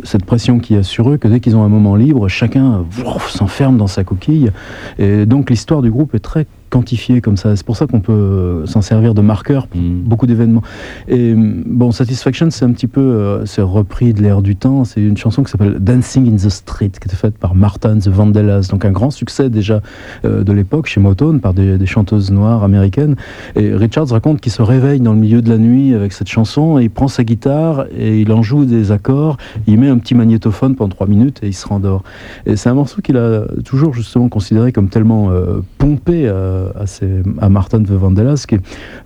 cette 0.04 0.24
pression 0.24 0.58
qu'il 0.58 0.76
y 0.76 0.78
a 0.78 0.82
sur 0.82 1.10
eux, 1.10 1.16
que 1.16 1.28
dès 1.28 1.40
qu'ils 1.40 1.56
ont 1.56 1.64
un 1.64 1.68
moment 1.68 1.96
libre, 1.96 2.28
chacun 2.28 2.84
s'enferme 3.28 3.76
dans 3.76 3.86
sa 3.86 4.04
coquille. 4.04 4.50
Et 4.98 5.26
donc 5.26 5.50
l'histoire 5.50 5.82
du 5.82 5.90
groupe 5.90 6.14
est 6.14 6.20
très 6.20 6.46
quantifié 6.70 7.20
comme 7.20 7.36
ça. 7.36 7.54
C'est 7.56 7.66
pour 7.66 7.76
ça 7.76 7.86
qu'on 7.86 8.00
peut 8.00 8.62
s'en 8.66 8.80
servir 8.80 9.14
de 9.14 9.20
marqueur 9.20 9.66
pour 9.66 9.80
mmh. 9.80 10.02
beaucoup 10.04 10.26
d'événements. 10.26 10.62
Et 11.08 11.34
bon, 11.36 11.92
Satisfaction, 11.92 12.50
c'est 12.50 12.64
un 12.64 12.72
petit 12.72 12.86
peu, 12.86 13.00
euh, 13.00 13.44
c'est 13.46 13.62
repris 13.62 14.14
de 14.14 14.22
l'air 14.22 14.42
du 14.42 14.56
temps. 14.56 14.84
C'est 14.84 15.02
une 15.02 15.16
chanson 15.16 15.42
qui 15.42 15.50
s'appelle 15.50 15.78
Dancing 15.80 16.32
in 16.32 16.36
the 16.36 16.48
Street, 16.48 16.90
qui 16.90 17.08
était 17.08 17.16
faite 17.16 17.36
par 17.36 17.54
Martha 17.54 17.90
and 17.90 17.98
the 17.98 18.08
Vandellas, 18.08 18.68
donc 18.70 18.84
un 18.84 18.92
grand 18.92 19.10
succès 19.10 19.50
déjà 19.50 19.82
euh, 20.24 20.44
de 20.44 20.52
l'époque 20.52 20.86
chez 20.86 21.00
Motown 21.00 21.40
par 21.40 21.54
des, 21.54 21.76
des, 21.76 21.86
chanteuses 21.86 22.30
noires 22.30 22.62
américaines. 22.62 23.16
Et 23.56 23.74
Richards 23.74 24.08
raconte 24.08 24.40
qu'il 24.40 24.52
se 24.52 24.62
réveille 24.62 25.00
dans 25.00 25.12
le 25.12 25.18
milieu 25.18 25.42
de 25.42 25.50
la 25.50 25.58
nuit 25.58 25.94
avec 25.94 26.12
cette 26.12 26.28
chanson, 26.28 26.78
et 26.78 26.84
il 26.84 26.90
prend 26.90 27.08
sa 27.08 27.24
guitare 27.24 27.86
et 27.96 28.20
il 28.20 28.32
en 28.32 28.42
joue 28.42 28.64
des 28.64 28.92
accords. 28.92 29.36
Il 29.66 29.78
met 29.78 29.88
un 29.88 29.98
petit 29.98 30.14
magnétophone 30.14 30.76
pendant 30.76 30.90
trois 30.90 31.06
minutes 31.06 31.40
et 31.42 31.48
il 31.48 31.54
se 31.54 31.66
rendort. 31.66 32.02
Et 32.46 32.56
c'est 32.56 32.68
un 32.68 32.74
morceau 32.74 33.02
qu'il 33.02 33.16
a 33.16 33.44
toujours 33.64 33.92
justement 33.92 34.28
considéré 34.28 34.72
comme 34.72 34.88
tellement 34.88 35.30
euh, 35.30 35.60
pompé. 35.78 36.22
Euh, 36.26 36.59
à, 36.78 36.86
ses, 36.86 37.22
à, 37.40 37.48
Martin 37.48 37.80
de 37.80 37.94
Vandellas 37.94 38.44
qui, 38.48 38.58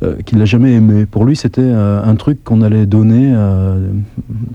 euh, 0.02 0.16
qui 0.24 0.36
l'a 0.36 0.44
jamais 0.44 0.72
aimé. 0.72 1.06
Pour 1.06 1.24
lui, 1.24 1.36
c'était 1.36 1.60
euh, 1.62 2.02
un 2.02 2.16
truc 2.16 2.42
qu'on 2.44 2.62
allait 2.62 2.86
donner 2.86 3.34
à 3.34 3.74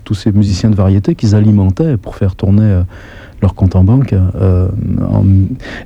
tous 0.04 0.14
ces 0.14 0.32
musiciens 0.32 0.70
de 0.70 0.76
variété 0.76 1.16
qu'ils 1.16 1.36
alimentaient 1.36 1.98
pour 1.98 2.16
faire 2.16 2.36
tourner 2.36 2.64
euh, 2.64 2.82
leur 3.42 3.56
compte 3.56 3.76
en 3.76 3.84
banque. 3.84 4.14
Euh, 4.14 4.68
en... 5.02 5.24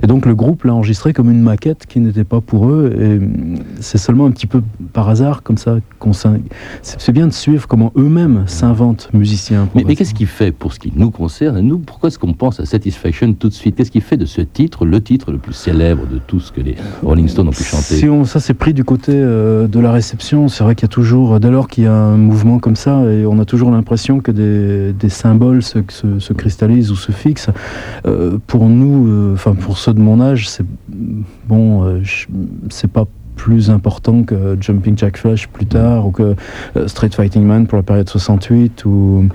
Et 0.02 0.06
donc 0.06 0.26
le 0.26 0.34
groupe 0.34 0.64
l'a 0.64 0.74
enregistré 0.74 1.12
comme 1.12 1.30
une 1.30 1.42
maquette 1.42 1.86
qui 1.86 2.00
n'était 2.00 2.24
pas 2.24 2.40
pour 2.40 2.68
eux. 2.68 2.92
Et 3.00 3.20
c'est 3.80 3.98
seulement 3.98 4.26
un 4.26 4.30
petit 4.30 4.46
peu 4.46 4.62
par 4.92 5.08
hasard, 5.08 5.42
comme 5.42 5.58
ça, 5.58 5.76
qu'on 5.98 6.12
C'est 6.82 7.12
bien 7.12 7.26
de 7.26 7.32
suivre 7.32 7.66
comment 7.66 7.92
eux-mêmes 7.96 8.44
s'inventent 8.46 9.08
musiciens. 9.12 9.68
Mais, 9.74 9.84
mais 9.86 9.96
qu'est-ce 9.96 10.14
qui 10.14 10.26
fait, 10.26 10.52
pour 10.52 10.72
ce 10.72 10.78
qui 10.78 10.92
nous 10.94 11.10
concerne, 11.10 11.60
nous, 11.60 11.78
pourquoi 11.78 12.08
est-ce 12.08 12.18
qu'on 12.18 12.32
pense 12.32 12.60
à 12.60 12.66
Satisfaction 12.66 13.32
tout 13.34 13.48
de 13.48 13.54
suite? 13.54 13.76
Qu'est-ce 13.76 13.90
qui 13.90 14.00
fait 14.00 14.16
de 14.16 14.26
ce 14.26 14.40
titre 14.40 14.84
le 14.84 15.00
titre 15.00 15.32
le 15.32 15.38
plus 15.38 15.52
célèbre 15.52 16.06
de 16.06 16.18
tout 16.18 16.40
ce 16.40 16.52
que 16.52 16.60
les 16.60 16.76
Rolling 17.02 17.28
Stones 17.28 17.48
ont 17.48 17.52
pu 17.52 17.64
chanter? 17.64 17.96
Si 17.96 18.08
on, 18.08 18.24
Ça 18.24 18.40
s'est 18.40 18.54
pris 18.54 18.74
du 18.74 18.84
côté 18.84 19.12
euh, 19.14 19.66
de 19.66 19.80
la 19.80 19.92
réception. 19.92 20.48
C'est 20.48 20.64
vrai 20.64 20.74
qu'il 20.74 20.84
y 20.84 20.90
a 20.90 20.94
toujours, 20.94 21.40
dès 21.40 21.50
lors 21.50 21.68
qu'il 21.68 21.84
y 21.84 21.86
a 21.86 21.94
un 21.94 22.16
mouvement 22.16 22.58
comme 22.58 22.76
ça, 22.76 23.04
et 23.10 23.26
on 23.26 23.38
a 23.38 23.44
toujours 23.44 23.70
l'impression 23.70 24.20
que 24.20 24.30
des, 24.30 24.92
des 24.92 25.08
symboles 25.08 25.62
se, 25.62 25.78
se, 25.88 26.18
se, 26.18 26.32
cristallisent 26.32 26.90
ou 26.90 26.96
se 26.96 27.12
fixent. 27.12 27.43
Euh, 28.06 28.38
pour 28.46 28.68
nous, 28.68 29.32
enfin 29.34 29.52
euh, 29.52 29.54
pour 29.54 29.78
ceux 29.78 29.94
de 29.94 30.00
mon 30.00 30.20
âge, 30.20 30.48
c'est 30.48 30.64
bon, 31.46 31.84
euh, 31.84 32.02
c'est 32.70 32.90
pas 32.90 33.06
plus 33.36 33.70
important 33.70 34.22
que 34.22 34.56
Jumping 34.60 34.96
Jack 34.96 35.16
Flash 35.16 35.48
plus 35.48 35.66
tard 35.66 36.06
ou 36.06 36.10
que 36.10 36.34
euh, 36.76 36.88
Street 36.88 37.10
Fighting 37.10 37.44
Man 37.44 37.66
pour 37.66 37.76
la 37.76 37.82
période 37.82 38.08
68 38.08 38.84
ou 38.84 39.26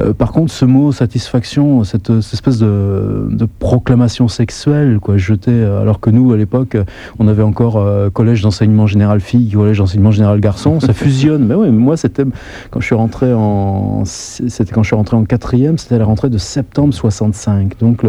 euh, 0.00 0.12
par 0.12 0.32
contre 0.32 0.52
ce 0.52 0.64
mot 0.64 0.92
satisfaction 0.92 1.84
cette, 1.84 2.20
cette 2.20 2.34
espèce 2.34 2.58
de, 2.58 3.28
proclamation 3.58 4.28
sexuelle 4.28 4.98
quoi 5.00 5.16
jetée 5.16 5.64
alors 5.64 6.00
que 6.00 6.10
nous 6.10 6.32
à 6.32 6.36
l'époque 6.36 6.76
on 7.18 7.28
avait 7.28 7.42
encore 7.42 7.76
euh, 7.76 8.10
collège 8.10 8.42
d'enseignement 8.42 8.86
général 8.86 9.20
filles 9.20 9.50
collège 9.50 9.78
d'enseignement 9.78 10.10
général 10.10 10.40
garçon 10.40 10.80
ça 10.80 10.92
fusionne. 10.92 11.44
Mais 11.48 11.54
oui 11.54 11.70
moi 11.70 11.96
c'était 11.96 12.24
quand 12.70 12.80
je 12.80 12.86
suis 12.86 12.94
rentré 12.94 13.32
en 13.32 14.04
c'était 14.04 14.72
quand 14.72 14.82
je 14.82 14.88
suis 14.88 14.96
rentré 14.96 15.16
en 15.16 15.24
quatrième 15.24 15.78
c'était 15.78 15.98
la 15.98 16.04
rentrée 16.04 16.30
de 16.30 16.38
septembre 16.38 16.94
65 16.94 17.78
donc 17.78 18.04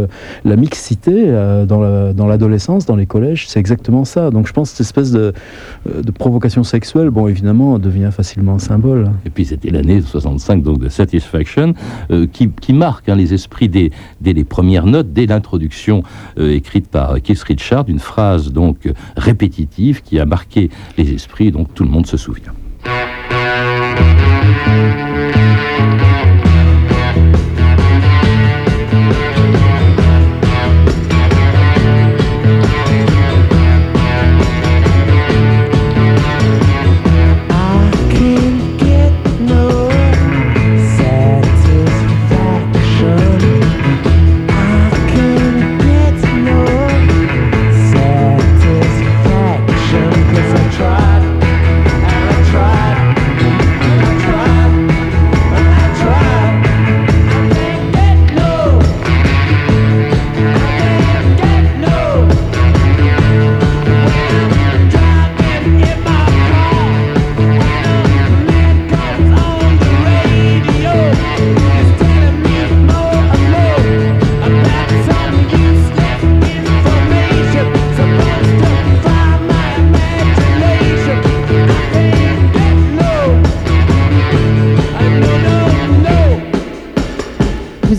la 0.46 0.56
mixité 0.56 1.24
euh, 1.28 1.66
dans 1.66 1.80
la, 1.80 2.14
dans 2.14 2.28
l'adolescence 2.28 2.86
dans 2.86 2.96
les 2.96 3.06
collèges 3.06 3.48
c'est 3.48 3.60
exactement 3.60 4.06
ça. 4.06 4.30
Donc 4.30 4.48
je 4.48 4.54
pense 4.54 4.72
cette 4.72 4.82
espèce 4.82 5.12
de 5.12 5.33
de 5.86 6.12
provocation 6.12 6.64
sexuelle, 6.64 7.10
bon, 7.10 7.28
évidemment, 7.28 7.80
devient 7.80 8.10
facilement 8.12 8.56
un 8.56 8.60
symbole. 8.60 9.12
Et 9.26 9.30
puis 9.30 9.46
c'était 9.46 9.70
l'année 9.70 10.02
65, 10.02 10.64
donc 10.64 10.80
de 10.80 10.90
Satisfaction, 10.90 11.74
euh, 12.12 12.28
qui, 12.32 12.50
qui, 12.50 12.74
marque 12.74 13.10
hein, 13.10 13.16
les 13.16 13.34
esprits 13.34 13.70
dès, 13.70 13.92
dès, 14.22 14.34
les 14.34 14.44
premières 14.44 14.86
notes, 14.86 15.14
dès 15.14 15.26
l'introduction 15.26 16.04
euh, 16.38 16.54
écrite 16.54 16.88
par 16.88 17.22
Keith 17.22 17.42
Richard, 17.44 17.86
une 17.88 18.00
phrase 18.00 18.52
donc 18.52 18.90
répétitive 19.16 20.02
qui 20.02 20.20
a 20.20 20.26
marqué 20.26 20.70
les 20.98 21.14
esprits, 21.14 21.52
donc 21.52 21.74
tout 21.74 21.84
le 21.84 21.90
monde 21.90 22.08
se 22.08 22.18
souvient. 22.18 22.54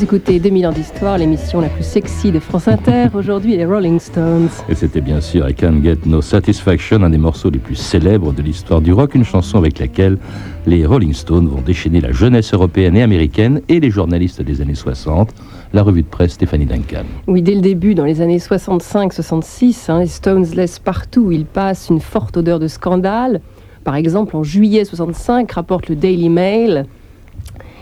Écoutez 0.03 0.41
2000 0.41 0.67
ans 0.67 0.73
d'histoire, 0.73 1.19
l'émission 1.19 1.61
la 1.61 1.69
plus 1.69 1.85
sexy 1.85 2.33
de 2.33 2.41
France 2.41 2.67
Inter. 2.67 3.09
Aujourd'hui, 3.15 3.57
les 3.57 3.65
Rolling 3.65 4.01
Stones. 4.01 4.49
Et 4.69 4.75
c'était 4.75 5.01
bien 5.01 5.21
sûr 5.21 5.49
I 5.49 5.55
Can't 5.55 5.83
Get 5.85 5.99
No 6.07 6.21
Satisfaction, 6.21 7.03
un 7.03 7.11
des 7.11 7.19
morceaux 7.19 7.51
les 7.51 7.61
plus 7.61 7.77
célèbres 7.77 8.33
de 8.33 8.43
l'histoire 8.43 8.81
du 8.81 8.93
rock, 8.93 9.15
une 9.15 9.25
chanson 9.25 9.59
avec 9.59 9.79
laquelle 9.79 10.19
les 10.67 10.85
Rolling 10.85 11.13
Stones 11.13 11.47
vont 11.47 11.61
déchaîner 11.61 12.01
la 12.01 12.11
jeunesse 12.11 12.53
européenne 12.55 12.97
et 12.97 13.03
américaine 13.03 13.61
et 13.69 13.79
les 13.79 13.91
journalistes 13.91 14.43
des 14.43 14.61
années 14.61 14.75
60. 14.75 15.31
La 15.73 15.83
revue 15.83 16.03
de 16.03 16.09
presse 16.09 16.33
Stéphanie 16.33 16.67
Duncan. 16.67 17.05
Oui, 17.29 17.43
dès 17.43 17.55
le 17.55 17.61
début, 17.61 17.95
dans 17.95 18.05
les 18.05 18.21
années 18.21 18.39
65-66, 18.39 19.91
hein, 19.91 20.01
les 20.01 20.07
Stones 20.07 20.47
laissent 20.55 20.81
partout 20.81 21.27
où 21.27 21.33
ils 21.33 21.47
passent 21.47 21.89
une 21.89 22.01
forte 22.01 22.37
odeur 22.37 22.59
de 22.59 22.69
scandale. 22.69 23.41
Par 23.85 23.95
exemple, 23.95 24.35
en 24.37 24.43
juillet 24.43 24.85
65, 24.85 25.53
rapporte 25.53 25.89
le 25.89 25.95
Daily 25.95 26.31
Mail, 26.31 26.87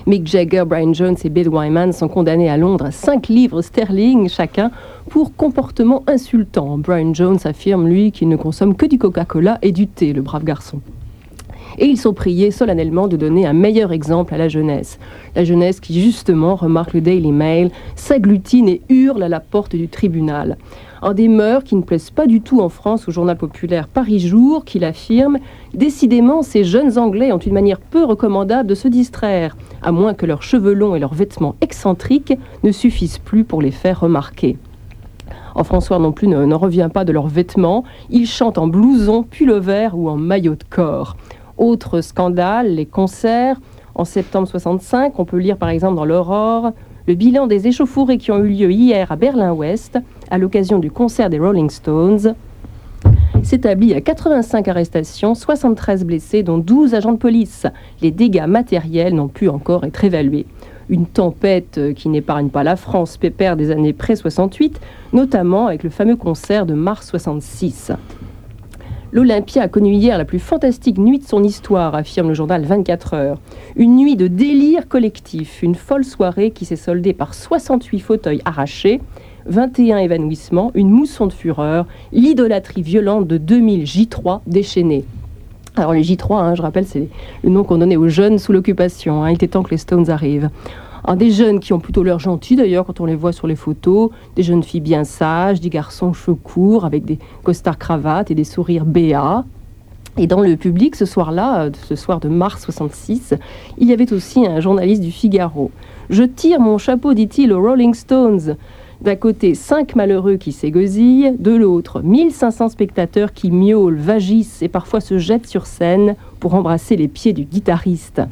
Mick 0.04 0.26
Jagger, 0.26 0.64
Brian 0.66 0.92
Jones 0.92 1.16
et 1.22 1.28
Bill 1.28 1.48
Wyman 1.48 1.92
sont 1.92 2.08
condamnés 2.08 2.50
à 2.50 2.56
Londres 2.56 2.86
à 2.86 2.90
5 2.90 3.28
livres 3.28 3.62
sterling 3.62 4.28
chacun 4.28 4.72
pour 5.08 5.36
comportement 5.36 6.02
insultant. 6.08 6.76
Brian 6.76 7.14
Jones 7.14 7.38
affirme, 7.44 7.86
lui, 7.86 8.10
qu'il 8.10 8.28
ne 8.28 8.34
consomme 8.34 8.74
que 8.74 8.86
du 8.86 8.98
Coca-Cola 8.98 9.58
et 9.62 9.70
du 9.70 9.86
thé, 9.86 10.12
le 10.12 10.20
brave 10.20 10.42
garçon. 10.42 10.80
Et 11.78 11.86
ils 11.86 11.98
sont 11.98 12.14
priés 12.14 12.50
solennellement 12.50 13.06
de 13.06 13.16
donner 13.16 13.46
un 13.46 13.52
meilleur 13.52 13.92
exemple 13.92 14.34
à 14.34 14.38
la 14.38 14.48
jeunesse. 14.48 14.98
La 15.36 15.44
jeunesse 15.44 15.78
qui, 15.78 16.02
justement, 16.02 16.56
remarque 16.56 16.94
le 16.94 17.00
Daily 17.00 17.30
Mail, 17.30 17.70
s'agglutine 17.94 18.68
et 18.68 18.82
hurle 18.88 19.22
à 19.22 19.28
la 19.28 19.40
porte 19.40 19.76
du 19.76 19.86
tribunal 19.86 20.56
en 21.02 21.14
des 21.14 21.28
mœurs 21.28 21.64
qui 21.64 21.74
ne 21.74 21.82
plaisent 21.82 22.10
pas 22.10 22.26
du 22.26 22.40
tout 22.40 22.60
en 22.60 22.68
France 22.68 23.08
au 23.08 23.12
journal 23.12 23.36
populaire 23.36 23.88
Paris 23.88 24.20
Jour, 24.20 24.64
qui 24.64 24.78
l'affirme 24.78 25.38
Décidément, 25.74 26.42
ces 26.42 26.64
jeunes 26.64 26.96
Anglais 26.96 27.32
ont 27.32 27.38
une 27.38 27.52
manière 27.52 27.80
peu 27.80 28.04
recommandable 28.04 28.68
de 28.68 28.74
se 28.74 28.88
distraire, 28.88 29.56
à 29.82 29.92
moins 29.92 30.14
que 30.14 30.26
leurs 30.26 30.42
cheveux 30.42 30.74
longs 30.74 30.94
et 30.94 30.98
leurs 30.98 31.14
vêtements 31.14 31.56
excentriques 31.60 32.38
ne 32.62 32.72
suffisent 32.72 33.18
plus 33.18 33.44
pour 33.44 33.62
les 33.62 33.70
faire 33.70 34.00
remarquer. 34.00 34.56
En 35.54 35.64
François 35.64 35.98
non 35.98 36.12
plus 36.12 36.28
n'en 36.28 36.58
revient 36.58 36.88
pas 36.92 37.04
de 37.04 37.12
leurs 37.12 37.28
vêtements, 37.28 37.84
ils 38.10 38.26
chantent 38.26 38.58
en 38.58 38.66
blouson, 38.66 39.22
pullover 39.22 39.90
ou 39.92 40.08
en 40.08 40.16
maillot 40.16 40.54
de 40.54 40.64
corps. 40.68 41.16
Autre 41.58 42.00
scandale, 42.00 42.74
les 42.74 42.86
concerts. 42.86 43.60
En 43.94 44.04
septembre 44.04 44.48
65, 44.48 45.18
on 45.18 45.24
peut 45.24 45.38
lire 45.38 45.58
par 45.58 45.68
exemple 45.68 45.96
dans 45.96 46.04
l'Aurore 46.04 46.72
le 47.06 47.14
bilan 47.14 47.46
des 47.46 47.66
échauffourées 47.66 48.16
qui 48.16 48.30
ont 48.30 48.38
eu 48.38 48.48
lieu 48.48 48.70
hier 48.70 49.10
à 49.10 49.16
Berlin-Ouest 49.16 49.98
à 50.30 50.38
l'occasion 50.38 50.78
du 50.78 50.90
concert 50.90 51.28
des 51.28 51.38
Rolling 51.38 51.68
Stones 51.68 52.34
s'établit 53.42 53.94
à 53.94 54.00
85 54.00 54.68
arrestations, 54.68 55.34
73 55.34 56.04
blessés, 56.04 56.42
dont 56.42 56.58
12 56.58 56.94
agents 56.94 57.12
de 57.12 57.18
police. 57.18 57.66
Les 58.00 58.10
dégâts 58.10 58.46
matériels 58.46 59.14
n'ont 59.14 59.28
pu 59.28 59.48
encore 59.48 59.84
être 59.84 60.04
évalués. 60.04 60.46
Une 60.88 61.06
tempête 61.06 61.80
qui 61.96 62.08
n'épargne 62.08 62.48
pas 62.48 62.64
la 62.64 62.76
France, 62.76 63.16
pépère 63.16 63.56
des 63.56 63.70
années 63.70 63.92
pré-68, 63.92 64.74
notamment 65.12 65.66
avec 65.66 65.82
le 65.82 65.90
fameux 65.90 66.16
concert 66.16 66.66
de 66.66 66.74
mars 66.74 67.08
66. 67.08 67.92
L'Olympia 69.14 69.62
a 69.62 69.68
connu 69.68 69.92
hier 69.92 70.16
la 70.16 70.24
plus 70.24 70.38
fantastique 70.38 70.96
nuit 70.96 71.18
de 71.18 71.24
son 71.24 71.44
histoire, 71.44 71.94
affirme 71.94 72.28
le 72.28 72.34
journal 72.34 72.64
24 72.64 73.12
heures. 73.12 73.38
Une 73.76 73.96
nuit 73.96 74.16
de 74.16 74.26
délire 74.26 74.88
collectif, 74.88 75.62
une 75.62 75.74
folle 75.74 76.04
soirée 76.04 76.50
qui 76.50 76.64
s'est 76.64 76.76
soldée 76.76 77.12
par 77.12 77.34
68 77.34 78.00
fauteuils 78.00 78.40
arrachés, 78.46 79.02
21 79.46 79.98
évanouissements, 79.98 80.70
une 80.74 80.90
mousson 80.90 81.26
de 81.26 81.32
fureur, 81.32 81.86
l'idolâtrie 82.12 82.82
violente 82.82 83.26
de 83.26 83.38
2000 83.38 83.84
J3 83.84 84.40
déchaînés. 84.46 85.04
Alors 85.76 85.92
les 85.92 86.02
J3, 86.02 86.34
hein, 86.34 86.54
je 86.54 86.62
rappelle, 86.62 86.86
c'est 86.86 87.08
le 87.42 87.50
nom 87.50 87.64
qu'on 87.64 87.78
donnait 87.78 87.96
aux 87.96 88.08
jeunes 88.08 88.38
sous 88.38 88.52
l'occupation. 88.52 89.22
Hein. 89.22 89.30
il 89.30 89.34
était 89.34 89.48
temps 89.48 89.62
que 89.62 89.70
les 89.70 89.78
Stones 89.78 90.10
arrivent 90.10 90.50
des 91.16 91.30
jeunes 91.30 91.60
qui 91.60 91.72
ont 91.72 91.80
plutôt 91.80 92.02
l'air 92.02 92.18
gentils 92.18 92.56
d'ailleurs 92.56 92.86
quand 92.86 93.00
on 93.00 93.04
les 93.04 93.16
voit 93.16 93.32
sur 93.32 93.46
les 93.46 93.56
photos, 93.56 94.10
des 94.36 94.42
jeunes 94.42 94.62
filles 94.62 94.80
bien 94.80 95.04
sages, 95.04 95.60
des 95.60 95.68
garçons 95.68 96.12
cheveux 96.12 96.36
courts 96.36 96.84
avec 96.84 97.04
des 97.04 97.18
costards 97.42 97.78
cravates 97.78 98.30
et 98.30 98.34
des 98.34 98.44
sourires 98.44 98.84
béats. 98.84 99.44
Et 100.18 100.26
dans 100.26 100.40
le 100.40 100.56
public, 100.56 100.94
ce 100.94 101.06
soir-là, 101.06 101.62
euh, 101.62 101.70
ce 101.88 101.96
soir 101.96 102.20
de 102.20 102.28
mars 102.28 102.62
66, 102.62 103.34
il 103.78 103.88
y 103.88 103.92
avait 103.92 104.12
aussi 104.12 104.46
un 104.46 104.60
journaliste 104.60 105.02
du 105.02 105.10
Figaro. 105.10 105.70
Je 106.10 106.22
tire 106.22 106.60
mon 106.60 106.76
chapeau, 106.76 107.14
dit-il, 107.14 107.52
aux 107.52 107.62
Rolling 107.62 107.94
Stones. 107.94 108.56
D'un 109.02 109.16
côté, 109.16 109.56
cinq 109.56 109.96
malheureux 109.96 110.36
qui 110.36 110.52
s'égosillent, 110.52 111.34
de 111.36 111.50
l'autre, 111.50 112.02
1500 112.02 112.68
spectateurs 112.68 113.32
qui 113.32 113.50
miaulent, 113.50 113.96
vagissent 113.96 114.62
et 114.62 114.68
parfois 114.68 115.00
se 115.00 115.18
jettent 115.18 115.48
sur 115.48 115.66
scène 115.66 116.14
pour 116.38 116.54
embrasser 116.54 116.94
les 116.94 117.08
pieds 117.08 117.32
du 117.32 117.42
guitariste. 117.42 118.22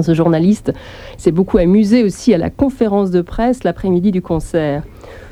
Ce 0.00 0.12
journaliste 0.12 0.72
s'est 1.18 1.30
beaucoup 1.30 1.58
amusé 1.58 2.02
aussi 2.02 2.34
à 2.34 2.38
la 2.38 2.50
conférence 2.50 3.12
de 3.12 3.20
presse 3.20 3.62
l'après-midi 3.62 4.10
du 4.10 4.22
concert. 4.22 4.82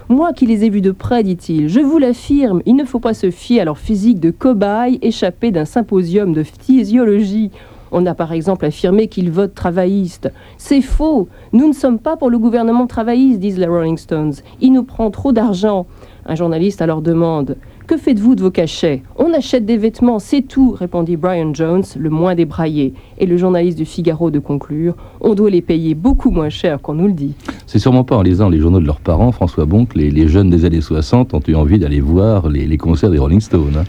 Moi 0.09 0.33
qui 0.33 0.47
les 0.47 0.65
ai 0.65 0.71
vus 0.71 0.83
de 0.83 0.93
près, 0.93 1.25
dit-il, 1.25 1.69
je 1.69 1.81
vous 1.81 1.99
l'affirme, 1.99 2.63
il 2.65 2.77
ne 2.77 2.85
faut 2.85 3.01
pas 3.01 3.15
se 3.15 3.33
fier 3.33 3.61
à 3.61 3.65
leur 3.65 3.79
physique 3.79 4.21
de 4.21 4.31
cobaye 4.31 5.01
échappé 5.03 5.51
d'un 5.51 5.65
symposium 5.65 6.33
de 6.33 6.45
physiologie. 6.45 7.51
On 7.93 8.07
a 8.07 8.15
par 8.15 8.33
exemple 8.33 8.65
affirmé 8.67 9.09
qu'ils 9.09 9.31
votent 9.31 9.55
travaillistes. 9.55 10.33
C'est 10.59 10.83
faux. 10.83 11.29
Nous 11.53 11.69
ne 11.69 11.73
sommes 11.73 11.99
pas 11.99 12.17
pour 12.17 12.31
le 12.31 12.39
gouvernement 12.39 12.87
travailliste, 12.87 13.41
disent 13.41 13.59
les 13.59 13.67
Rolling 13.67 13.99
Stones. 13.99 14.35
Il 14.61 14.73
nous 14.73 14.85
prend 14.85 15.11
trop 15.11 15.33
d'argent. 15.33 15.87
Un 16.27 16.35
journaliste 16.35 16.83
alors 16.83 17.03
demande 17.03 17.57
que 17.91 17.97
faites-vous 17.97 18.37
de 18.37 18.43
vos 18.43 18.53
cachets? 18.53 19.03
On 19.19 19.35
achète 19.35 19.67
des 19.67 19.77
vêtements, 19.77 20.21
c'est 20.21 20.43
tout, 20.43 20.71
répondit 20.79 21.17
Brian 21.17 21.53
Jones, 21.53 21.83
le 21.99 22.09
moins 22.09 22.37
débraillé. 22.37 22.95
Et 23.19 23.27
le 23.27 23.37
journaliste 23.37 23.77
du 23.77 23.85
Figaro 23.85 24.31
de 24.31 24.39
conclure 24.39 24.95
On 25.21 25.35
doit 25.35 25.51
les 25.51 25.61
payer 25.61 25.97
beaucoup 25.97 26.31
moins 26.31 26.51
cher 26.51 26.81
qu'on 26.81 26.95
nous 26.95 27.09
le 27.09 27.15
dit. 27.15 27.35
C'est 27.67 27.81
sûrement 27.81 28.05
pas 28.05 28.17
en 28.17 28.23
lisant 28.23 28.49
les 28.49 28.61
journaux 28.61 28.79
de 28.79 28.87
leurs 28.87 29.01
parents, 29.01 29.33
François 29.33 29.65
Bon, 29.65 29.87
que 29.87 29.99
les, 29.99 30.29
jeunes 30.29 30.51
des 30.51 30.65
années 30.65 30.81
60 30.81 31.35
ont 31.35 31.43
eu 31.49 31.57
envie 31.57 31.81
d'aller 31.81 32.01
voir 32.01 32.49
les, 32.49 32.77
concerts 32.77 33.11
des 33.11 33.19
Rolling 33.19 33.41
Stones. 33.41 33.79
Hein 33.81 33.85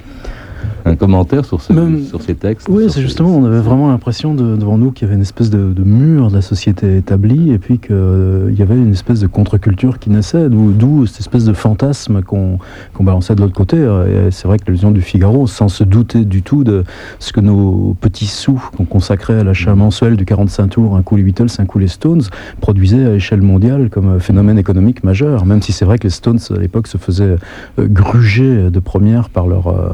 un 0.85 0.95
commentaire 0.95 1.45
sur, 1.45 1.61
sur 1.61 2.21
ces 2.21 2.35
textes 2.35 2.67
Oui, 2.69 2.85
c'est 2.89 3.01
justement, 3.01 3.29
on 3.29 3.45
avait 3.45 3.59
vraiment 3.59 3.89
l'impression 3.89 4.33
devant 4.33 4.77
nous 4.77 4.91
qu'il 4.91 5.05
y 5.05 5.05
avait 5.07 5.15
une 5.15 5.21
espèce 5.21 5.49
de, 5.49 5.83
mur 5.83 6.29
de 6.29 6.35
la 6.35 6.41
société 6.41 6.97
établie 6.97 7.51
et 7.51 7.57
puis 7.57 7.79
qu'il 7.79 7.95
euh, 7.95 8.51
y 8.51 8.61
avait 8.61 8.75
une 8.75 8.91
espèce 8.91 9.19
de 9.19 9.27
contre-culture 9.27 9.99
qui 9.99 10.09
naissait, 10.09 10.49
d'où 10.49 11.05
cette 11.05 11.21
espèce 11.21 11.45
de 11.45 11.53
fantasme 11.53 12.21
qu'on 12.21 12.59
balançait 12.99 13.35
de 13.35 13.41
l'autre 13.41 13.53
côté. 13.53 13.77
Et 13.77 14.31
c'est 14.31 14.47
vrai 14.47 14.57
que 14.57 14.65
l'illusion 14.65 14.91
du 14.91 15.01
Figaro, 15.01 15.47
sans 15.47 15.69
se 15.69 15.83
douter 15.83 16.25
du 16.25 16.41
tout 16.43 16.63
de 16.63 16.83
ce 17.19 17.33
que 17.33 17.39
nos 17.39 17.95
petits 17.99 18.27
sous 18.27 18.61
qu'on 18.75 18.85
consacrait 18.85 19.39
à 19.39 19.43
l'achat 19.43 19.75
mensuel 19.75 20.15
du 20.15 20.25
45 20.25 20.67
tours, 20.67 20.95
un 20.95 21.01
coup 21.01 21.15
les 21.15 21.23
Beatles, 21.23 21.47
un 21.59 21.65
coup 21.65 21.79
les 21.79 21.87
Stones, 21.87 22.23
produisaient 22.59 23.05
à 23.05 23.13
échelle 23.15 23.41
mondiale 23.41 23.89
comme 23.89 24.19
phénomène 24.19 24.57
économique 24.57 25.03
majeur, 25.03 25.45
même 25.45 25.61
si 25.61 25.71
c'est 25.71 25.85
vrai 25.85 25.97
que 25.97 26.03
les 26.03 26.09
Stones 26.09 26.39
à 26.49 26.59
l'époque 26.59 26.87
se 26.87 26.97
faisaient 26.97 27.35
euh, 27.79 27.87
gruger 27.87 28.69
de 28.69 28.79
première 28.79 29.29
par 29.29 29.47
leur, 29.47 29.67
euh, 29.67 29.89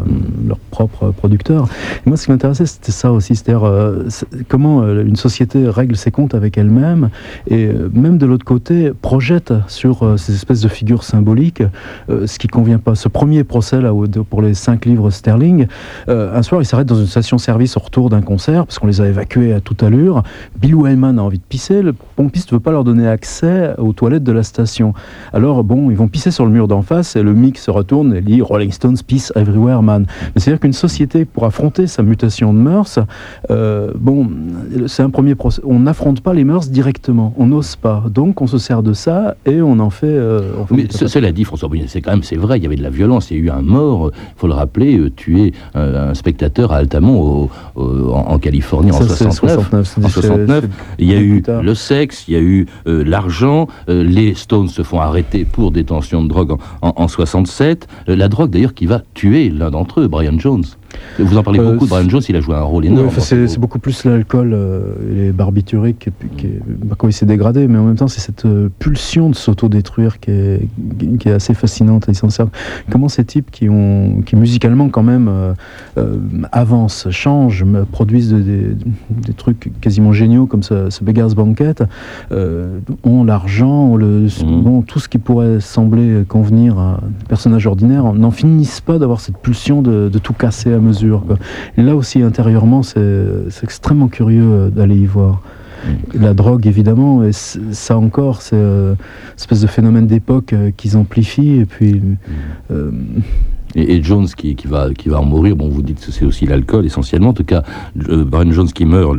leur 0.47 0.57
propre 0.77 1.11
producteur. 1.11 1.67
moi, 2.05 2.17
ce 2.17 2.25
qui 2.25 2.31
m'intéressait, 2.31 2.67
c'était 2.67 2.91
ça 2.91 3.11
aussi, 3.11 3.35
c'est-à-dire 3.35 3.63
euh, 3.63 4.07
comment 4.47 4.83
euh, 4.83 5.03
une 5.03 5.15
société 5.15 5.67
règle 5.67 5.95
ses 5.95 6.11
comptes 6.11 6.35
avec 6.35 6.55
elle-même 6.55 7.09
et 7.47 7.65
euh, 7.65 7.89
même 7.91 8.19
de 8.19 8.27
l'autre 8.27 8.45
côté 8.45 8.91
projette 9.01 9.53
sur 9.67 10.19
ces 10.19 10.35
espèces 10.35 10.61
de 10.61 10.67
figures 10.67 11.03
symboliques 11.03 11.63
ce 12.09 12.37
qui 12.37 12.47
convient 12.47 12.77
pas. 12.77 12.93
Ce 12.93 13.07
premier 13.07 13.43
procès 13.43 13.81
là 13.81 13.91
pour 14.29 14.41
les 14.41 14.53
cinq 14.53 14.85
livres 14.85 15.09
sterling, 15.09 15.67
un 16.07 16.41
soir, 16.43 16.61
il 16.61 16.65
s'arrête 16.65 16.87
dans 16.87 16.95
une 16.95 17.07
station-service 17.07 17.75
au 17.77 17.79
retour 17.79 18.09
d'un 18.09 18.21
concert 18.21 18.65
parce 18.65 18.77
qu'on 18.79 18.87
les 18.87 19.01
a 19.01 19.07
évacués 19.07 19.53
à 19.53 19.61
toute 19.61 19.81
allure. 19.83 20.23
Bill 20.59 20.75
Wyman 20.75 21.17
a 21.17 21.23
envie 21.23 21.39
de 21.39 21.43
pisser, 21.43 21.81
le 21.81 21.93
pompiste 21.93 22.51
veut 22.51 22.59
pas 22.59 22.71
leur 22.71 22.83
donner 22.83 23.07
accès 23.07 23.73
aux 23.77 23.93
toilettes 23.93 24.23
de 24.23 24.31
la 24.31 24.43
station. 24.43 24.93
Alors 25.33 25.63
bon, 25.63 25.89
ils 25.89 25.97
vont 25.97 26.07
pisser 26.07 26.31
sur 26.31 26.45
le 26.45 26.51
mur 26.51 26.67
d'en 26.67 26.81
face 26.81 27.15
et 27.15 27.23
le 27.23 27.33
mic 27.33 27.57
se 27.57 27.71
retourne 27.71 28.13
et 28.13 28.21
lit 28.21 28.41
Rolling 28.41 28.71
Stones 28.71 28.97
Peace 29.05 29.31
Everywhere 29.35 29.81
Man. 29.81 30.05
C'est-à-dire 30.35 30.59
qu'une 30.67 30.73
société, 30.73 31.23
pour 31.23 31.45
affronter 31.45 31.87
sa 31.87 32.03
mutation 32.03 32.53
de 32.53 32.59
mœurs, 32.59 32.99
euh, 33.49 33.91
bon, 33.95 34.27
c'est 34.87 35.01
un 35.01 35.09
premier 35.09 35.33
procès. 35.33 35.61
On 35.63 35.79
n'affronte 35.79 36.19
pas 36.19 36.33
les 36.33 36.43
mœurs 36.43 36.67
directement, 36.67 37.33
on 37.37 37.47
n'ose 37.47 37.77
pas. 37.77 38.03
Donc 38.09 38.41
on 38.41 38.47
se 38.47 38.57
sert 38.57 38.83
de 38.83 38.91
ça 38.91 39.35
et 39.45 39.61
on 39.61 39.79
en 39.79 39.89
fait. 39.89 40.07
Euh, 40.07 40.41
Mais 40.71 40.87
cela 40.91 41.31
dit, 41.31 41.45
François 41.45 41.69
c'est 41.87 42.01
quand 42.01 42.11
même, 42.11 42.23
c'est 42.23 42.35
vrai, 42.35 42.57
il 42.57 42.63
y 42.63 42.65
avait 42.65 42.75
de 42.75 42.83
la 42.83 42.89
violence, 42.89 43.31
il 43.31 43.37
y 43.37 43.39
a 43.39 43.43
eu 43.43 43.49
un 43.49 43.61
mort, 43.61 44.11
il 44.13 44.39
faut 44.39 44.47
le 44.47 44.53
rappeler, 44.53 44.97
euh, 44.97 45.09
tué 45.09 45.53
un 45.73 46.13
spectateur 46.13 46.73
à 46.73 46.77
Altamont 46.77 47.49
en, 47.75 48.39
Californie 48.39 48.91
en 48.91 49.01
69. 49.01 49.73
En 50.03 50.09
69, 50.09 50.65
il 50.99 51.09
y 51.09 51.13
a 51.13 51.19
eu 51.19 51.41
le 51.61 51.75
sexe, 51.75 52.25
il 52.27 52.33
y 52.33 52.37
a 52.37 52.41
eu 52.41 52.65
l'argent, 52.85 53.67
les 53.87 54.33
Stones 54.33 54.67
se 54.67 54.81
font 54.81 54.99
arrêter 54.99 55.45
pour 55.45 55.71
détention 55.71 56.23
de 56.23 56.27
drogue 56.27 56.57
en, 56.81 56.93
en 56.95 57.07
67. 57.07 57.87
la 58.07 58.27
drogue 58.27 58.49
d'ailleurs 58.49 58.73
qui 58.73 58.85
va 58.85 59.01
tuer 59.13 59.49
l'un 59.49 59.71
d'entre 59.71 60.01
eux, 60.01 60.07
Brian 60.07 60.37
Jones. 60.37 60.56
loans 60.57 60.77
Vous 61.19 61.37
en 61.37 61.43
parlez 61.43 61.59
Euh, 61.59 61.71
beaucoup 61.73 61.85
de 61.85 61.89
Brian 61.89 62.09
Jones, 62.09 62.21
il 62.29 62.35
a 62.35 62.41
joué 62.41 62.55
un 62.55 62.61
rôle 62.61 62.85
énorme. 62.85 63.07
Ouais, 63.07 63.13
c'est 63.19 63.59
beaucoup 63.59 63.79
plus 63.79 64.03
l'alcool 64.05 64.51
euh, 64.53 64.81
et 65.11 65.15
les 65.15 65.31
barbituriques 65.31 66.09
qui 66.29 66.47
est- 66.47 66.59
bah, 66.85 66.95
quand 66.97 67.07
il 67.07 67.13
s'est 67.13 67.25
dégradé, 67.25 67.67
mais 67.67 67.77
en 67.79 67.85
même 67.85 67.95
temps 67.95 68.07
c'est 68.07 68.19
cette 68.21 68.45
euh, 68.45 68.69
pulsion 68.79 69.29
de 69.29 69.35
s'autodétruire 69.35 70.19
qui 70.19 70.31
est, 70.31 70.67
qui 71.19 71.29
est 71.29 71.31
assez 71.33 71.53
fascinante 71.53 72.07
et. 72.09 72.13
Comment 72.91 73.09
ces 73.09 73.23
types 73.25 73.51
qui 73.51 73.69
ont 73.69 74.21
qui 74.25 74.35
musicalement 74.35 74.89
quand 74.89 75.03
même 75.03 75.27
euh, 75.29 75.53
avancent, 76.51 77.09
changent, 77.09 77.65
produisent 77.91 78.31
de- 78.31 78.39
des, 78.39 78.67
des 79.27 79.33
trucs 79.33 79.71
quasiment 79.81 80.11
géniaux 80.13 80.45
comme 80.45 80.63
ce, 80.63 80.89
ce 80.89 81.03
Beggar's 81.03 81.35
Banquet, 81.35 81.75
euh, 82.31 82.79
ont 83.03 83.23
l'argent, 83.23 83.95
le, 83.95 84.27
bon, 84.45 84.81
tout 84.81 84.99
ce 84.99 85.07
qui 85.09 85.17
pourrait 85.17 85.59
sembler 85.59 86.23
convenir 86.27 86.77
à 86.79 86.95
un 86.95 86.99
personnage 87.27 87.65
ordinaire, 87.67 88.13
n'en 88.13 88.31
finissent 88.31 88.81
pas 88.81 88.99
d'avoir 88.99 89.19
cette 89.19 89.37
pulsion 89.37 89.81
de, 89.81 90.09
de 90.11 90.19
tout 90.19 90.33
casser 90.33 90.73
à 90.73 90.79
mesure. 90.87 91.23
quoi. 91.25 91.37
Et 91.77 91.83
là 91.83 91.95
aussi, 91.95 92.21
intérieurement, 92.21 92.83
c'est 92.83 93.63
extrêmement 93.63 94.07
curieux 94.07 94.43
euh, 94.43 94.69
d'aller 94.69 94.95
y 94.95 95.05
voir. 95.05 95.41
La 96.13 96.33
drogue, 96.33 96.65
évidemment, 96.67 97.23
et 97.23 97.31
ça 97.31 97.97
encore, 97.97 98.41
c'est 98.41 98.55
euh, 98.55 98.93
une 98.93 99.35
espèce 99.37 99.61
de 99.61 99.67
phénomène 99.67 100.07
d'époque 100.07 100.53
euh, 100.53 100.71
qu'ils 100.75 100.97
amplifient. 100.97 101.59
Et 101.59 101.65
puis, 101.65 102.01
euh, 102.71 102.91
Et, 103.75 104.01
Jones 104.03 104.27
qui, 104.27 104.55
va, 104.65 104.89
en 105.13 105.25
mourir, 105.25 105.55
bon, 105.55 105.69
vous 105.69 105.81
dites 105.81 106.05
que 106.05 106.11
c'est 106.11 106.25
aussi 106.25 106.45
l'alcool 106.45 106.85
essentiellement. 106.85 107.29
En 107.29 107.33
tout 107.33 107.43
cas, 107.43 107.63
euh, 108.09 108.23
Brian 108.23 108.51
Jones 108.51 108.71
qui 108.71 108.85
meurt, 108.85 109.17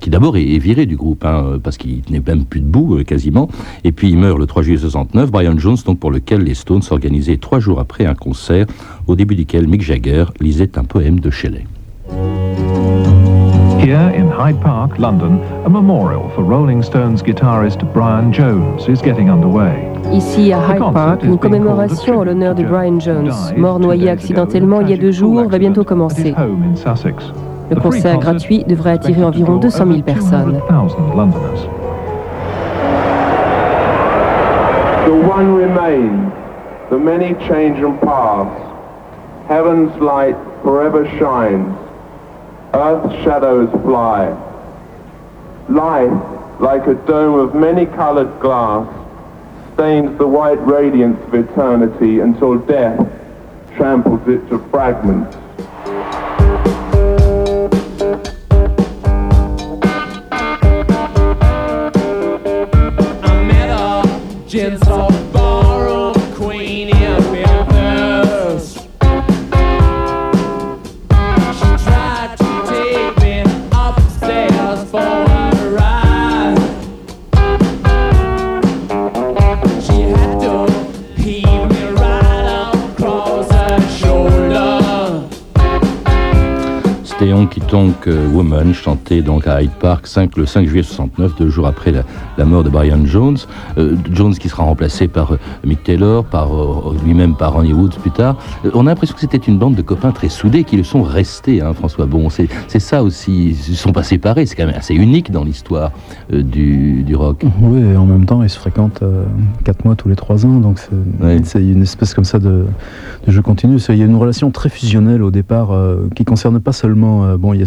qui 0.00 0.10
d'abord 0.10 0.36
est, 0.36 0.58
viré 0.58 0.86
du 0.86 0.96
groupe, 0.96 1.24
hein, 1.24 1.58
parce 1.62 1.76
qu'il 1.76 2.02
n'est 2.10 2.22
même 2.26 2.44
plus 2.44 2.60
debout 2.60 2.96
euh, 2.96 3.04
quasiment. 3.04 3.48
Et 3.84 3.92
puis 3.92 4.10
il 4.10 4.18
meurt 4.18 4.38
le 4.38 4.46
3 4.46 4.62
juillet 4.62 4.78
69. 4.78 5.30
Brian 5.30 5.58
Jones, 5.58 5.78
donc 5.84 5.98
pour 5.98 6.10
lequel 6.10 6.42
les 6.42 6.54
Stones 6.54 6.82
organisaient 6.90 7.38
trois 7.38 7.58
jours 7.58 7.80
après 7.80 8.06
un 8.06 8.14
concert, 8.14 8.66
au 9.06 9.16
début 9.16 9.34
duquel 9.34 9.66
Mick 9.68 9.82
Jagger 9.82 10.26
lisait 10.40 10.78
un 10.78 10.84
poème 10.84 11.20
de 11.20 11.30
Shelley. 11.30 11.64
Here 13.86 14.10
in 14.16 14.28
Hyde 14.28 14.60
Park, 14.60 14.98
London, 14.98 15.38
a 15.64 15.68
memorial 15.68 16.28
for 16.30 16.42
Rolling 16.42 16.82
Stones 16.82 17.22
guitarist 17.22 17.84
Brian 17.92 18.32
Jones 18.32 18.88
is 18.88 19.00
getting 19.00 19.30
underway. 19.30 19.88
Ici 20.12 20.52
à 20.52 20.58
Hyde 20.58 20.92
Park, 20.92 21.22
une 21.22 21.38
commémoration 21.38 22.18
en 22.18 22.24
l'honneur 22.24 22.56
de 22.56 22.64
Brian 22.64 22.98
Jones, 22.98 23.30
mort 23.56 23.78
noyé 23.78 24.10
accidentellement 24.10 24.80
il 24.80 24.90
y 24.90 24.94
a 24.94 24.96
deux 24.96 25.12
jours, 25.12 25.48
va 25.48 25.58
bientôt 25.58 25.84
commencer. 25.84 26.34
Le 27.70 27.76
concert 27.80 28.18
gratuit 28.18 28.64
devrait 28.64 28.90
attirer 28.90 29.22
environ 29.22 29.58
200 29.58 29.86
000 29.86 30.02
personnes. 30.02 30.60
The 35.04 35.12
one 35.12 35.54
remains, 35.54 36.32
the 36.90 36.98
many 36.98 37.36
change 37.46 37.80
and 37.84 38.00
pass. 38.00 38.48
Heaven's 39.48 39.96
light 40.00 40.34
forever 40.64 41.06
shines, 41.20 41.72
earth's 42.76 43.14
shadows 43.24 43.70
fly. 43.82 44.28
Life, 45.68 46.60
like 46.60 46.86
a 46.86 46.94
dome 47.06 47.38
of 47.40 47.54
many-colored 47.54 48.40
glass, 48.40 48.86
stains 49.74 50.16
the 50.18 50.26
white 50.26 50.64
radiance 50.66 51.20
of 51.26 51.34
eternity 51.34 52.20
until 52.20 52.58
death 52.58 52.98
tramples 53.76 54.26
it 54.28 54.48
to 54.48 54.58
fragments. 54.70 55.36
Gentle 64.46 65.10
ballroom 65.10 65.35
Honky 87.32 87.60
Tonk 87.60 88.06
euh, 88.06 88.28
Woman, 88.28 88.74
chanté 88.74 89.22
donc 89.22 89.46
à 89.46 89.62
Hyde 89.62 89.70
Park 89.78 90.06
5, 90.06 90.36
le 90.36 90.46
5 90.46 90.66
juillet 90.66 90.82
69, 90.82 91.36
deux 91.36 91.48
jours 91.48 91.66
après 91.66 91.92
la, 91.92 92.02
la 92.38 92.44
mort 92.44 92.64
de 92.64 92.70
Brian 92.70 93.04
Jones. 93.04 93.36
Euh, 93.78 93.96
Jones 94.12 94.34
qui 94.34 94.48
sera 94.48 94.64
remplacé 94.64 95.08
par 95.08 95.32
euh, 95.32 95.38
Mick 95.64 95.82
Taylor, 95.82 96.24
par 96.24 96.54
euh, 96.54 96.96
lui-même 97.04 97.34
par 97.34 97.54
Ronnie 97.54 97.72
Woods 97.72 97.96
plus 98.00 98.10
tard. 98.10 98.36
On 98.74 98.86
a 98.86 98.90
l'impression 98.90 99.14
que 99.14 99.20
c'était 99.20 99.36
une 99.36 99.58
bande 99.58 99.74
de 99.74 99.82
copains 99.82 100.12
très 100.12 100.28
soudés 100.28 100.64
qui 100.64 100.76
le 100.76 100.84
sont 100.84 101.02
restés, 101.02 101.60
hein, 101.60 101.72
François. 101.74 102.06
Bon, 102.06 102.28
c'est 102.30 102.78
ça 102.78 103.02
aussi, 103.02 103.56
ils 103.68 103.70
ne 103.72 103.76
sont 103.76 103.92
pas 103.92 104.02
séparés, 104.02 104.46
c'est 104.46 104.54
quand 104.54 104.66
même 104.66 104.76
assez 104.76 104.94
unique 104.94 105.30
dans 105.30 105.44
l'histoire 105.44 105.92
du, 106.30 107.02
du 107.02 107.16
rock. 107.16 107.42
oui, 107.60 107.80
et 107.80 107.96
en 107.96 108.06
même 108.06 108.24
temps, 108.26 108.42
ils 108.42 108.50
se 108.50 108.58
fréquentent 108.58 109.02
quatre 109.64 109.84
mois 109.84 109.96
tous 109.96 110.08
les 110.08 110.16
trois 110.16 110.46
ans, 110.46 110.60
donc 110.60 110.80
c'est 111.44 111.62
une 111.62 111.82
espèce 111.82 112.14
comme 112.14 112.24
ça 112.24 112.38
de, 112.38 112.66
de 113.26 113.32
jeu 113.32 113.42
continu. 113.42 113.78
Il 113.88 113.96
y 113.96 114.02
a 114.02 114.06
une 114.06 114.16
relation 114.16 114.50
très 114.50 114.68
fusionnelle 114.68 115.22
au 115.22 115.30
départ 115.30 115.70
qui 116.14 116.24
concerne 116.24 116.60
pas 116.60 116.72
seulement. 116.72 117.15
Euh, 117.24 117.36
bon, 117.36 117.52
il 117.52 117.60
y 117.60 117.62
a 117.62 117.66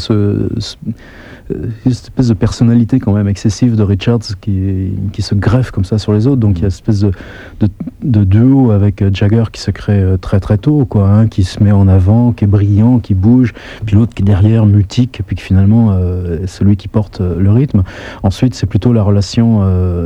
euh, 1.52 1.70
une 1.86 1.92
espèce 1.92 2.28
de 2.28 2.34
personnalité 2.34 3.00
quand 3.00 3.14
même 3.14 3.28
excessive 3.28 3.76
de 3.76 3.84
Richards 3.84 4.40
qui, 4.40 4.92
qui 5.12 5.22
se 5.22 5.36
greffe 5.36 5.72
comme 5.72 5.86
ça 5.86 5.98
sur 5.98 6.14
les 6.14 6.28
autres. 6.28 6.40
Donc 6.40 6.58
il 6.58 6.62
y 6.62 6.64
a 6.64 6.68
une 6.68 6.68
espèce 6.68 7.00
de, 7.02 8.24
duo 8.24 8.72
avec 8.72 9.02
euh, 9.02 9.10
Jagger 9.12 9.46
qui 9.52 9.62
se 9.62 9.72
crée 9.72 10.04
très 10.22 10.40
très 10.40 10.58
tôt, 10.58 10.86
quoi, 10.86 11.10
hein, 11.10 11.28
qui 11.28 11.44
se 11.44 11.64
met 11.64 11.72
en 11.72 11.88
avant, 11.88 12.34
qui 12.34 12.44
est 12.44 12.48
brillant, 12.48 13.00
qui 13.00 13.16
bouge, 13.16 13.54
puis 13.86 13.96
l'autre 13.96 14.14
qui 14.14 14.22
est 14.22 14.26
derrière, 14.26 14.66
mutique, 14.66 15.22
puis 15.26 15.36
que 15.36 15.42
finalement 15.42 15.92
euh, 15.92 16.46
celui 16.46 16.78
qui 16.78 16.88
porte 16.88 17.22
le 17.22 17.52
rythme. 17.52 17.84
Ensuite, 18.24 18.54
c'est 18.54 18.68
plutôt 18.68 18.94
la 18.94 19.04
relation 19.04 19.62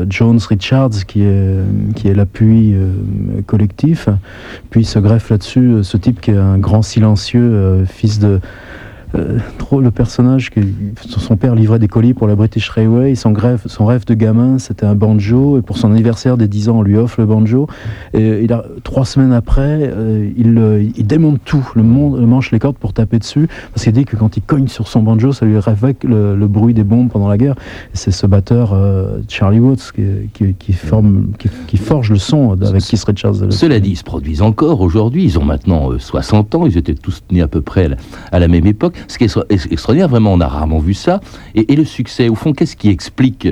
Jones-Richards 0.10 1.06
qui 1.08 1.24
est, 1.24 1.60
qui 1.96 2.08
est 2.08 2.14
l'appui 2.14 2.76
collectif. 3.46 4.10
Puis 4.70 4.86
se 4.86 5.00
greffe 5.00 5.30
là-dessus 5.30 5.84
ce 5.84 5.98
type 5.98 6.22
qui 6.22 6.32
est 6.32 6.38
un 6.38 6.58
grand 6.58 6.82
silencieux, 6.82 7.84
fils 7.86 8.20
de. 8.20 8.40
Euh, 9.16 9.40
trop 9.58 9.82
le 9.82 9.92
personnage 9.92 10.50
que 10.50 10.62
son 11.08 11.38
père 11.38 11.56
livrait 11.56 11.80
des 11.80 11.88
colis 11.88 12.14
pour 12.14 12.28
la 12.28 12.36
British 12.36 12.70
Railway 12.70 13.16
son 13.16 13.34
rêve, 13.34 13.64
son 13.66 13.86
rêve 13.86 14.06
de 14.06 14.14
gamin 14.14 14.60
c'était 14.60 14.86
un 14.86 14.96
banjo 14.96 15.58
et 15.58 15.62
pour 15.62 15.78
son 15.78 15.92
anniversaire 15.92 16.38
des 16.38 16.48
10 16.48 16.70
ans 16.70 16.78
on 16.80 16.82
lui 16.82 16.98
offre 16.98 17.20
le 17.20 17.26
banjo 17.26 17.68
et 18.14 18.44
il 18.44 18.54
a, 18.54 18.64
trois 18.84 19.06
semaines 19.06 19.34
après 19.34 19.80
euh, 19.84 20.30
il, 20.38 20.58
euh, 20.58 20.84
il 20.96 21.08
démonte 21.08 21.40
tout 21.46 21.68
le, 21.76 21.84
monde, 21.84 22.20
le 22.20 22.26
manche 22.26 22.52
les 22.52 22.60
cordes 22.60 22.78
pour 22.78 22.94
taper 22.94 23.20
dessus 23.20 23.48
parce 23.74 23.84
qu'il 23.84 23.94
dit 23.94 24.06
que 24.06 24.16
quand 24.16 24.38
il 24.38 24.42
cogne 24.42 24.68
sur 24.68 24.88
son 24.88 25.02
banjo 25.04 25.32
ça 25.32 25.46
lui 25.46 25.58
réveille 25.60 25.96
le, 26.04 26.48
bruit 26.48 26.74
des 26.74 26.84
bombes 26.84 27.10
pendant 27.10 27.28
la 27.28 27.38
guerre 27.38 27.56
c'est 27.94 28.12
ce 28.12 28.28
batteur 28.28 28.78
Charlie 29.28 29.60
Watts 29.60 29.92
qui, 29.94 30.04
qui, 30.34 30.54
qui 30.54 30.74
forme, 30.74 31.32
qui, 31.38 31.50
qui 31.68 31.78
forge 31.78 32.12
le 32.12 32.18
son 32.18 32.52
avec 32.52 32.84
Keith 32.84 33.04
Richards 33.04 33.52
Cela 33.52 33.80
dit, 33.80 33.92
ils 33.92 33.96
se 33.96 34.04
produisent 34.04 34.42
encore 34.42 34.82
aujourd'hui. 34.82 35.24
Ils 35.24 35.40
ont 35.40 35.44
maintenant 35.44 35.92
euh, 35.92 36.00
60 36.00 36.56
ans. 36.56 36.66
Ils 36.66 36.78
étaient 36.78 36.96
tous 36.96 37.24
nés 37.32 37.42
à 37.42 37.48
peu 37.48 37.62
près 37.62 37.90
à 38.32 38.40
la 38.40 38.48
même 38.48 38.66
époque. 38.66 39.03
Ce 39.08 39.18
qui 39.18 39.24
est 39.24 39.28
extra- 39.28 39.46
est 39.50 39.72
extraordinaire, 39.72 40.08
vraiment, 40.10 40.34
on 40.34 40.42
a 40.42 40.48
rarement 40.48 40.80
vu 40.80 40.94
ça. 40.94 41.20
Et 41.56 41.76
le 41.76 41.86
succès, 41.86 42.30
au 42.30 42.36
fond, 42.36 42.54
qu'est-ce 42.54 42.76
qui 42.76 42.90
explique 42.90 43.48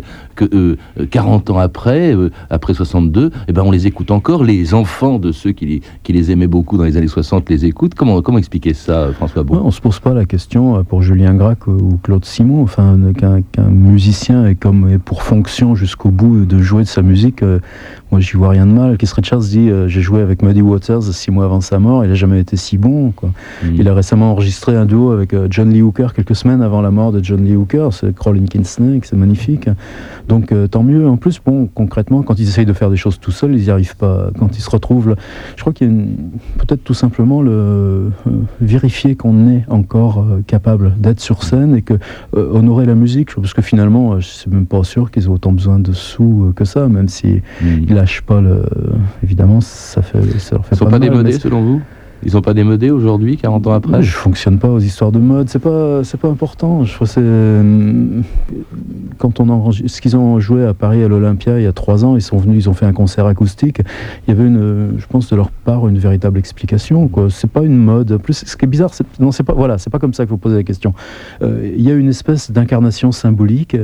que 0.49 0.55
euh, 0.55 1.05
40 1.09 1.49
ans 1.51 1.59
après, 1.59 2.15
euh, 2.15 2.29
après 2.49 2.73
62, 2.73 3.31
eh 3.47 3.53
ben, 3.53 3.61
on 3.63 3.71
les 3.71 3.87
écoute 3.87 4.11
encore 4.11 4.43
Les 4.43 4.73
enfants 4.73 5.19
de 5.19 5.31
ceux 5.31 5.51
qui 5.51 5.65
les, 5.65 5.81
qui 6.03 6.13
les 6.13 6.31
aimaient 6.31 6.47
beaucoup 6.47 6.77
dans 6.77 6.83
les 6.83 6.97
années 6.97 7.07
60 7.07 7.49
les 7.49 7.65
écoutent. 7.65 7.93
Comment, 7.95 8.21
comment 8.21 8.37
expliquer 8.37 8.73
ça, 8.73 8.93
euh, 8.93 9.13
François 9.13 9.43
Beau 9.43 9.55
Ouais, 9.55 9.61
on 9.63 9.71
se 9.71 9.81
pose 9.81 9.99
pas 9.99 10.13
la 10.13 10.25
question 10.25 10.83
pour 10.83 11.01
Julien 11.01 11.33
Gracq 11.35 11.67
ou- 11.67 11.99
Claude 12.03 12.25
Simon, 12.25 12.63
enfin 12.63 12.97
qu'un 13.17 13.63
musicien 13.69 14.45
ait 14.47 14.55
comme 14.55 14.89
ait 14.89 14.97
pour 14.97 15.23
fonction 15.23 15.75
jusqu'au 15.75 16.09
bout 16.09 16.45
de 16.45 16.59
jouer 16.59 16.83
de 16.83 16.87
sa 16.87 17.01
musique. 17.01 17.43
euh, 17.43 17.59
moi, 18.11 18.19
j'y 18.19 18.35
vois 18.35 18.49
rien 18.49 18.65
de 18.65 18.71
mal. 18.71 18.97
Keith 18.97 19.11
Richards 19.13 19.39
dit 19.39 19.69
j'ai 19.87 20.01
joué 20.01 20.21
avec 20.21 20.41
Muddy 20.41 20.61
Waters 20.61 21.03
six 21.03 21.31
mois 21.31 21.45
avant 21.45 21.61
sa 21.61 21.79
mort. 21.79 22.03
Il 22.03 22.11
a 22.11 22.15
jamais 22.15 22.39
été 22.41 22.57
si 22.57 22.77
bon. 22.77 23.11
Quoi. 23.11 23.29
Mhm. 23.63 23.75
Il 23.77 23.87
a 23.87 23.93
récemment 23.93 24.31
enregistré 24.33 24.75
un 24.75 24.85
duo 24.85 25.11
avec 25.11 25.33
John 25.49 25.69
Lee 25.69 25.81
Hooker 25.81 26.07
quelques 26.13 26.35
semaines 26.35 26.61
avant 26.61 26.81
la 26.81 26.91
mort 26.91 27.13
de 27.13 27.23
John 27.23 27.43
Lee 27.45 27.55
Hooker. 27.55 27.87
C'est 27.91 28.13
Crawling 28.13 28.47
King 28.49 28.65
Snake, 28.65 29.05
c'est 29.05 29.15
magnifique. 29.15 29.69
Donc 30.31 30.53
euh, 30.53 30.65
tant 30.67 30.81
mieux. 30.81 31.09
En 31.09 31.17
plus, 31.17 31.41
bon, 31.45 31.67
concrètement, 31.67 32.21
quand 32.23 32.39
ils 32.39 32.47
essayent 32.47 32.65
de 32.65 32.71
faire 32.71 32.89
des 32.89 32.95
choses 32.95 33.19
tout 33.19 33.31
seuls, 33.31 33.53
ils 33.53 33.63
n'y 33.63 33.69
arrivent 33.69 33.97
pas. 33.97 34.29
Quand 34.39 34.57
ils 34.57 34.61
se 34.61 34.69
retrouvent, 34.69 35.09
là, 35.09 35.15
je 35.57 35.61
crois 35.61 35.73
qu'il 35.73 35.87
y 35.87 35.89
a 35.89 35.93
une- 35.93 36.15
peut-être 36.57 36.85
tout 36.85 36.93
simplement 36.93 37.41
le 37.41 37.51
euh, 37.51 38.09
vérifier 38.61 39.15
qu'on 39.17 39.49
est 39.49 39.65
encore 39.67 40.19
euh, 40.19 40.41
capable 40.47 40.93
d'être 40.97 41.19
sur 41.19 41.43
scène 41.43 41.75
et 41.75 41.81
que 41.81 41.95
honorer 42.33 42.85
la 42.85 42.95
musique, 42.95 43.35
parce 43.35 43.53
que 43.53 43.61
finalement, 43.61 44.17
je 44.21 44.25
suis 44.27 44.49
même 44.49 44.67
pas 44.67 44.81
sûr 44.85 45.11
qu'ils 45.11 45.23
aient 45.25 45.27
autant 45.27 45.51
besoin 45.51 45.79
de 45.79 45.91
sous 45.91 46.53
que 46.55 46.63
ça, 46.63 46.87
même 46.87 47.09
si 47.09 47.41
Mhm. 47.61 47.85
ils 47.89 47.93
lâchent 47.93 48.21
pas 48.21 48.39
le. 48.39 48.63
Évidemment, 49.23 49.59
ça 49.59 50.01
fait, 50.01 50.21
ça 50.39 50.55
leur 50.55 50.65
fait 50.65 50.75
Ils 50.75 50.77
sont 50.77 50.85
pas, 50.85 50.91
pas 50.91 50.99
mal, 50.99 51.09
démodés, 51.09 51.33
selon 51.33 51.61
vous? 51.61 51.81
Ils 52.23 52.31
sont 52.31 52.41
pas 52.41 52.53
démodés 52.53 52.91
aujourd'hui, 52.91 53.37
40 53.37 53.67
ans 53.67 53.73
après 53.73 54.03
Je 54.03 54.11
fonctionne 54.11 54.59
pas 54.59 54.69
aux 54.69 54.79
histoires 54.79 55.11
de 55.11 55.19
mode, 55.19 55.49
c'est 55.49 55.59
pas, 55.59 56.03
c'est 56.03 56.19
pas 56.19 56.29
important. 56.29 56.83
Je 56.83 56.93
crois 56.93 57.07
c'est 57.07 57.21
euh, 57.23 58.21
quand 59.17 59.39
on 59.39 59.49
enregistre, 59.49 59.95
ce 59.95 60.01
qu'ils 60.01 60.15
ont 60.15 60.39
joué 60.39 60.65
à 60.65 60.73
Paris 60.73 61.03
à 61.03 61.07
l'Olympia 61.07 61.59
il 61.59 61.63
y 61.63 61.67
a 61.67 61.73
trois 61.73 62.05
ans, 62.05 62.15
ils 62.15 62.21
sont 62.21 62.37
venus, 62.37 62.65
ils 62.65 62.69
ont 62.69 62.73
fait 62.73 62.85
un 62.85 62.93
concert 62.93 63.25
acoustique. 63.25 63.81
Il 64.27 64.33
y 64.33 64.37
avait 64.37 64.47
une, 64.47 64.95
je 64.97 65.05
pense 65.07 65.29
de 65.29 65.35
leur 65.35 65.51
part 65.51 65.87
une 65.87 65.97
véritable 65.97 66.37
explication. 66.37 67.07
Quoi, 67.07 67.27
c'est 67.29 67.49
pas 67.49 67.63
une 67.63 67.77
mode. 67.77 68.17
Plus, 68.17 68.43
ce 68.45 68.55
qui 68.55 68.65
est 68.65 68.67
bizarre, 68.67 68.93
c'est 68.93 69.05
non, 69.19 69.31
c'est 69.31 69.43
pas 69.43 69.53
voilà, 69.53 69.77
c'est 69.77 69.89
pas 69.89 69.99
comme 69.99 70.13
ça 70.13 70.23
qu'il 70.23 70.29
faut 70.29 70.37
poser 70.37 70.57
la 70.57 70.63
question. 70.63 70.93
Euh, 71.41 71.71
il 71.75 71.81
y 71.81 71.91
a 71.91 71.95
une 71.95 72.09
espèce 72.09 72.51
d'incarnation 72.51 73.11
symbolique. 73.11 73.75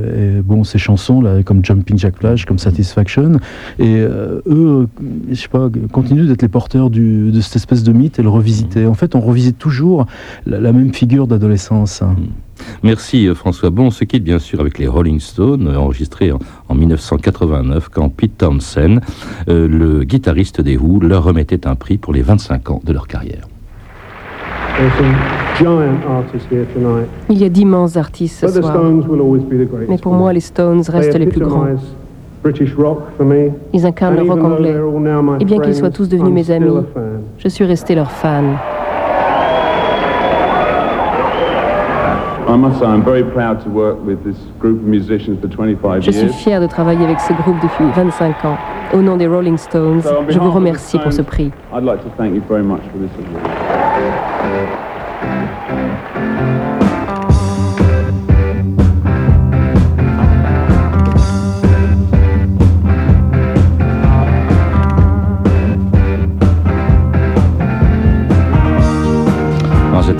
Bon, 0.44 0.64
ces 0.64 0.78
chansons 0.78 1.20
là, 1.20 1.42
comme 1.42 1.64
Jumping 1.64 1.98
Jack 1.98 2.16
Flash, 2.16 2.44
comme 2.44 2.58
Satisfaction, 2.58 3.32
et 3.78 3.96
euh, 3.98 4.40
eux, 4.46 4.88
je 5.30 5.34
sais 5.34 5.48
pas, 5.48 5.68
continuent 5.92 6.26
d'être 6.26 6.42
les 6.42 6.48
porteurs 6.48 6.90
de 6.90 7.40
cette 7.40 7.56
espèce 7.56 7.82
de 7.82 7.92
mythe 7.92 8.18
le 8.28 8.34
revisiter. 8.34 8.86
En 8.86 8.94
fait, 8.94 9.14
on 9.14 9.20
revisite 9.20 9.58
toujours 9.58 10.06
la, 10.46 10.60
la 10.60 10.72
même 10.72 10.92
figure 10.92 11.26
d'adolescence. 11.26 12.02
hein. 12.02 12.14
Merci 12.82 13.26
euh, 13.28 13.34
François 13.34 13.70
Bon. 13.70 13.86
On 13.86 13.90
se 13.90 14.04
quitte 14.04 14.24
bien 14.24 14.38
sûr 14.38 14.60
avec 14.60 14.78
les 14.78 14.86
Rolling 14.86 15.20
Stones, 15.20 15.68
euh, 15.68 15.76
enregistrés 15.78 16.32
en, 16.32 16.38
en 16.68 16.74
1989, 16.74 17.88
quand 17.88 18.08
Pete 18.10 18.36
Townsend, 18.38 19.00
euh, 19.48 19.66
le 19.68 20.04
guitariste 20.04 20.60
des 20.60 20.76
Who, 20.76 21.00
leur 21.00 21.24
remettait 21.24 21.66
un 21.66 21.74
prix 21.74 21.98
pour 21.98 22.12
les 22.12 22.22
25 22.22 22.70
ans 22.70 22.80
de 22.84 22.92
leur 22.92 23.06
carrière. 23.06 23.46
Il 27.30 27.38
y 27.38 27.44
a 27.44 27.48
d'immenses 27.48 27.96
artistes 27.96 28.46
ce 28.46 28.60
soir. 28.60 28.82
Mais 29.88 29.98
pour 29.98 30.12
moi, 30.14 30.32
les 30.32 30.40
Stones 30.40 30.82
restent 30.88 31.18
les 31.18 31.26
plus 31.26 31.40
grands. 31.40 31.66
Epitomise 32.38 32.42
British 32.42 32.74
rock 32.76 32.98
for 33.16 33.24
me. 33.24 33.50
Ils 33.72 33.86
incarnent 33.86 34.18
And 34.18 34.22
le 34.24 34.28
rock 34.28 34.38
even 34.38 34.48
though 34.50 34.56
anglais. 34.56 35.38
Et 35.40 35.44
bien 35.44 35.56
qu'ils 35.58 35.72
friends, 35.74 35.78
soient 35.78 35.90
tous 35.90 36.08
devenus 36.08 36.32
mes 36.32 36.50
amis, 36.50 36.84
je 37.38 37.48
suis 37.48 37.64
resté 37.64 37.94
leur 37.94 38.10
fan. 38.10 38.56
I 42.50 42.56
must 42.56 42.78
say, 42.78 42.86
I'm 42.86 43.02
very 43.02 43.22
proud 43.24 43.62
to 43.64 43.68
work 43.68 43.98
with 44.06 44.24
this 44.24 44.36
group 44.58 44.80
of 44.80 44.86
musicians 44.86 45.38
for 45.38 45.48
25 45.48 46.00
Je 46.02 46.10
suis 46.10 46.22
years. 46.22 46.34
fier 46.34 46.60
de 46.60 46.66
travailler 46.66 47.04
avec 47.04 47.20
ce 47.20 47.34
groupe 47.34 47.56
depuis 47.62 47.84
25 47.94 48.42
ans. 48.46 48.56
Au 48.94 49.02
nom 49.02 49.18
des 49.18 49.26
Rolling 49.26 49.58
Stones, 49.58 50.00
je 50.30 50.38
vous 50.38 50.50
remercie 50.50 50.98
pour 50.98 51.12
ce 51.12 51.20
prix. 51.20 51.50
I'd 51.74 51.84
like 51.84 52.02
to 52.02 52.08
thank 52.16 52.34
you 52.34 52.40
very 52.48 52.62
much 52.64 52.80
for 52.90 52.98
this 53.00 53.10
award. 53.18 53.48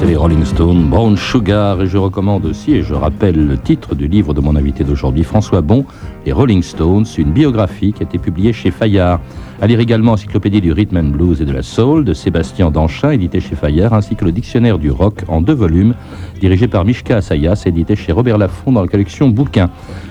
Les 0.07 0.17
Rolling 0.17 0.45
Stones, 0.45 0.89
Brown 0.89 1.17
Sugar, 1.17 1.83
et 1.83 1.87
je 1.87 1.99
recommande 1.99 2.47
aussi, 2.47 2.73
et 2.73 2.83
je 2.83 2.95
rappelle 2.95 3.47
le 3.47 3.59
titre 3.59 3.95
du 3.95 4.07
livre 4.09 4.33
de 4.33 4.41
mon 4.41 4.57
invité 4.57 4.85
d'aujourd'hui, 4.85 5.23
François 5.23 5.61
Bon, 5.61 5.85
Les 6.25 6.33
Rolling 6.33 6.63
Stones, 6.63 7.05
une 7.19 7.33
biographie 7.33 7.93
qui 7.93 8.03
a 8.03 8.07
été 8.07 8.19
publiée 8.19 8.53
chez 8.53 8.71
Fayard. 8.71 9.21
À 9.61 9.67
lire 9.67 9.81
également 9.81 10.13
Encyclopédie 10.13 10.61
du 10.61 10.73
Rhythm 10.73 10.97
and 10.97 11.11
Blues 11.11 11.43
et 11.43 11.45
de 11.45 11.53
la 11.53 11.63
Soul 11.63 12.05
de 12.05 12.15
Sébastien 12.15 12.71
Danchin, 12.71 13.11
édité 13.11 13.41
chez 13.41 13.57
Fayard, 13.57 13.93
ainsi 13.93 14.15
que 14.15 14.25
le 14.25 14.33
Dictionnaire 14.33 14.79
du 14.79 14.91
Rock 14.91 15.25
en 15.27 15.41
deux 15.41 15.55
volumes, 15.55 15.95
dirigé 16.41 16.69
par 16.69 16.85
Mishka 16.85 17.17
Assayas, 17.17 17.65
édité 17.67 17.97
chez 17.97 18.13
Robert 18.13 18.39
Laffont 18.39 18.73
dans 18.73 18.83
la 18.83 18.89
collection 18.89 19.29
Bouquins. 19.29 19.69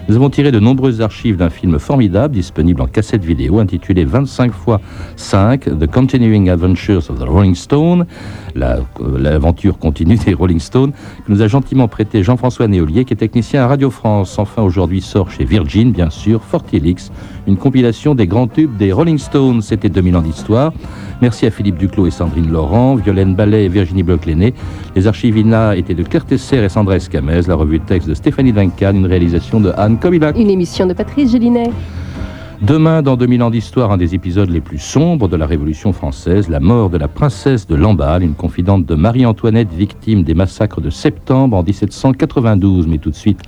Nous 0.07 0.15
avons 0.15 0.29
tiré 0.29 0.53
de 0.53 0.59
nombreuses 0.59 1.01
archives 1.01 1.35
d'un 1.35 1.49
film 1.49 1.79
formidable, 1.79 2.33
disponible 2.33 2.81
en 2.81 2.87
cassette 2.87 3.25
vidéo, 3.25 3.59
intitulé 3.59 4.05
25 4.05 4.53
x 4.53 4.77
5, 5.17 5.79
The 5.79 5.87
Continuing 5.87 6.49
Adventures 6.49 7.09
of 7.09 7.19
the 7.19 7.27
Rolling 7.27 7.55
Stone, 7.55 8.05
euh, 8.55 8.79
l'aventure 9.19 9.77
continue 9.77 10.15
des 10.15 10.33
Rolling 10.33 10.59
Stones, 10.59 10.93
que 10.93 11.31
nous 11.31 11.41
a 11.41 11.47
gentiment 11.47 11.89
prêté 11.89 12.23
Jean-François 12.23 12.67
Néolier, 12.69 13.03
qui 13.03 13.13
est 13.13 13.17
technicien 13.17 13.63
à 13.63 13.67
Radio 13.67 13.89
France. 13.89 14.39
Enfin, 14.39 14.61
aujourd'hui 14.61 15.01
sort 15.01 15.29
chez 15.29 15.43
Virgin, 15.43 15.91
bien 15.91 16.09
sûr, 16.09 16.41
Fortilix, 16.41 17.11
une 17.45 17.57
compilation 17.57 18.15
des 18.15 18.27
grands 18.27 18.47
tubes 18.47 18.77
des 18.77 18.93
Rolling 18.93 19.17
Stones. 19.17 19.61
C'était 19.61 19.89
2000 19.89 20.15
ans 20.15 20.21
d'histoire. 20.21 20.71
Merci 21.21 21.47
à 21.47 21.51
Philippe 21.51 21.77
Duclos 21.77 22.07
et 22.07 22.11
Sandrine 22.11 22.51
Laurent, 22.51 22.95
Violaine 22.95 23.35
Ballet 23.35 23.65
et 23.65 23.69
Virginie 23.69 24.03
Bloch-Lenné. 24.03 24.53
Les 24.95 25.07
archives 25.07 25.37
INA 25.37 25.75
étaient 25.75 25.95
de 25.95 26.03
Claire 26.03 26.25
Tesser 26.25 26.63
et 26.63 26.69
Sandra 26.69 26.95
Escamez, 26.95 27.41
la 27.47 27.55
revue 27.55 27.79
de 27.79 27.83
texte 27.83 28.07
de 28.07 28.13
Stéphanie 28.13 28.53
Duncan, 28.53 28.93
une 28.93 29.07
réalisation 29.07 29.59
de 29.59 29.71
Anne 29.77 29.96
Une 30.03 30.49
émission 30.51 30.85
de 30.85 30.93
Patrice 30.93 31.31
Gélinet. 31.31 31.71
Demain, 32.61 33.01
dans 33.01 33.17
2000 33.17 33.43
ans 33.43 33.49
d'histoire, 33.49 33.91
un 33.91 33.97
des 33.97 34.13
épisodes 34.13 34.49
les 34.49 34.61
plus 34.61 34.77
sombres 34.77 35.27
de 35.27 35.35
la 35.35 35.45
Révolution 35.45 35.91
française, 35.91 36.49
la 36.49 36.59
mort 36.59 36.89
de 36.89 36.97
la 36.97 37.07
princesse 37.07 37.65
de 37.65 37.75
Lamballe, 37.75 38.23
une 38.23 38.35
confidente 38.35 38.85
de 38.85 38.95
Marie-Antoinette, 38.95 39.71
victime 39.73 40.23
des 40.23 40.35
massacres 40.35 40.81
de 40.81 40.89
septembre 40.91 41.57
en 41.57 41.63
1792. 41.63 42.87
Mais 42.87 42.99
tout 42.99 43.09
de 43.09 43.15
suite, 43.15 43.41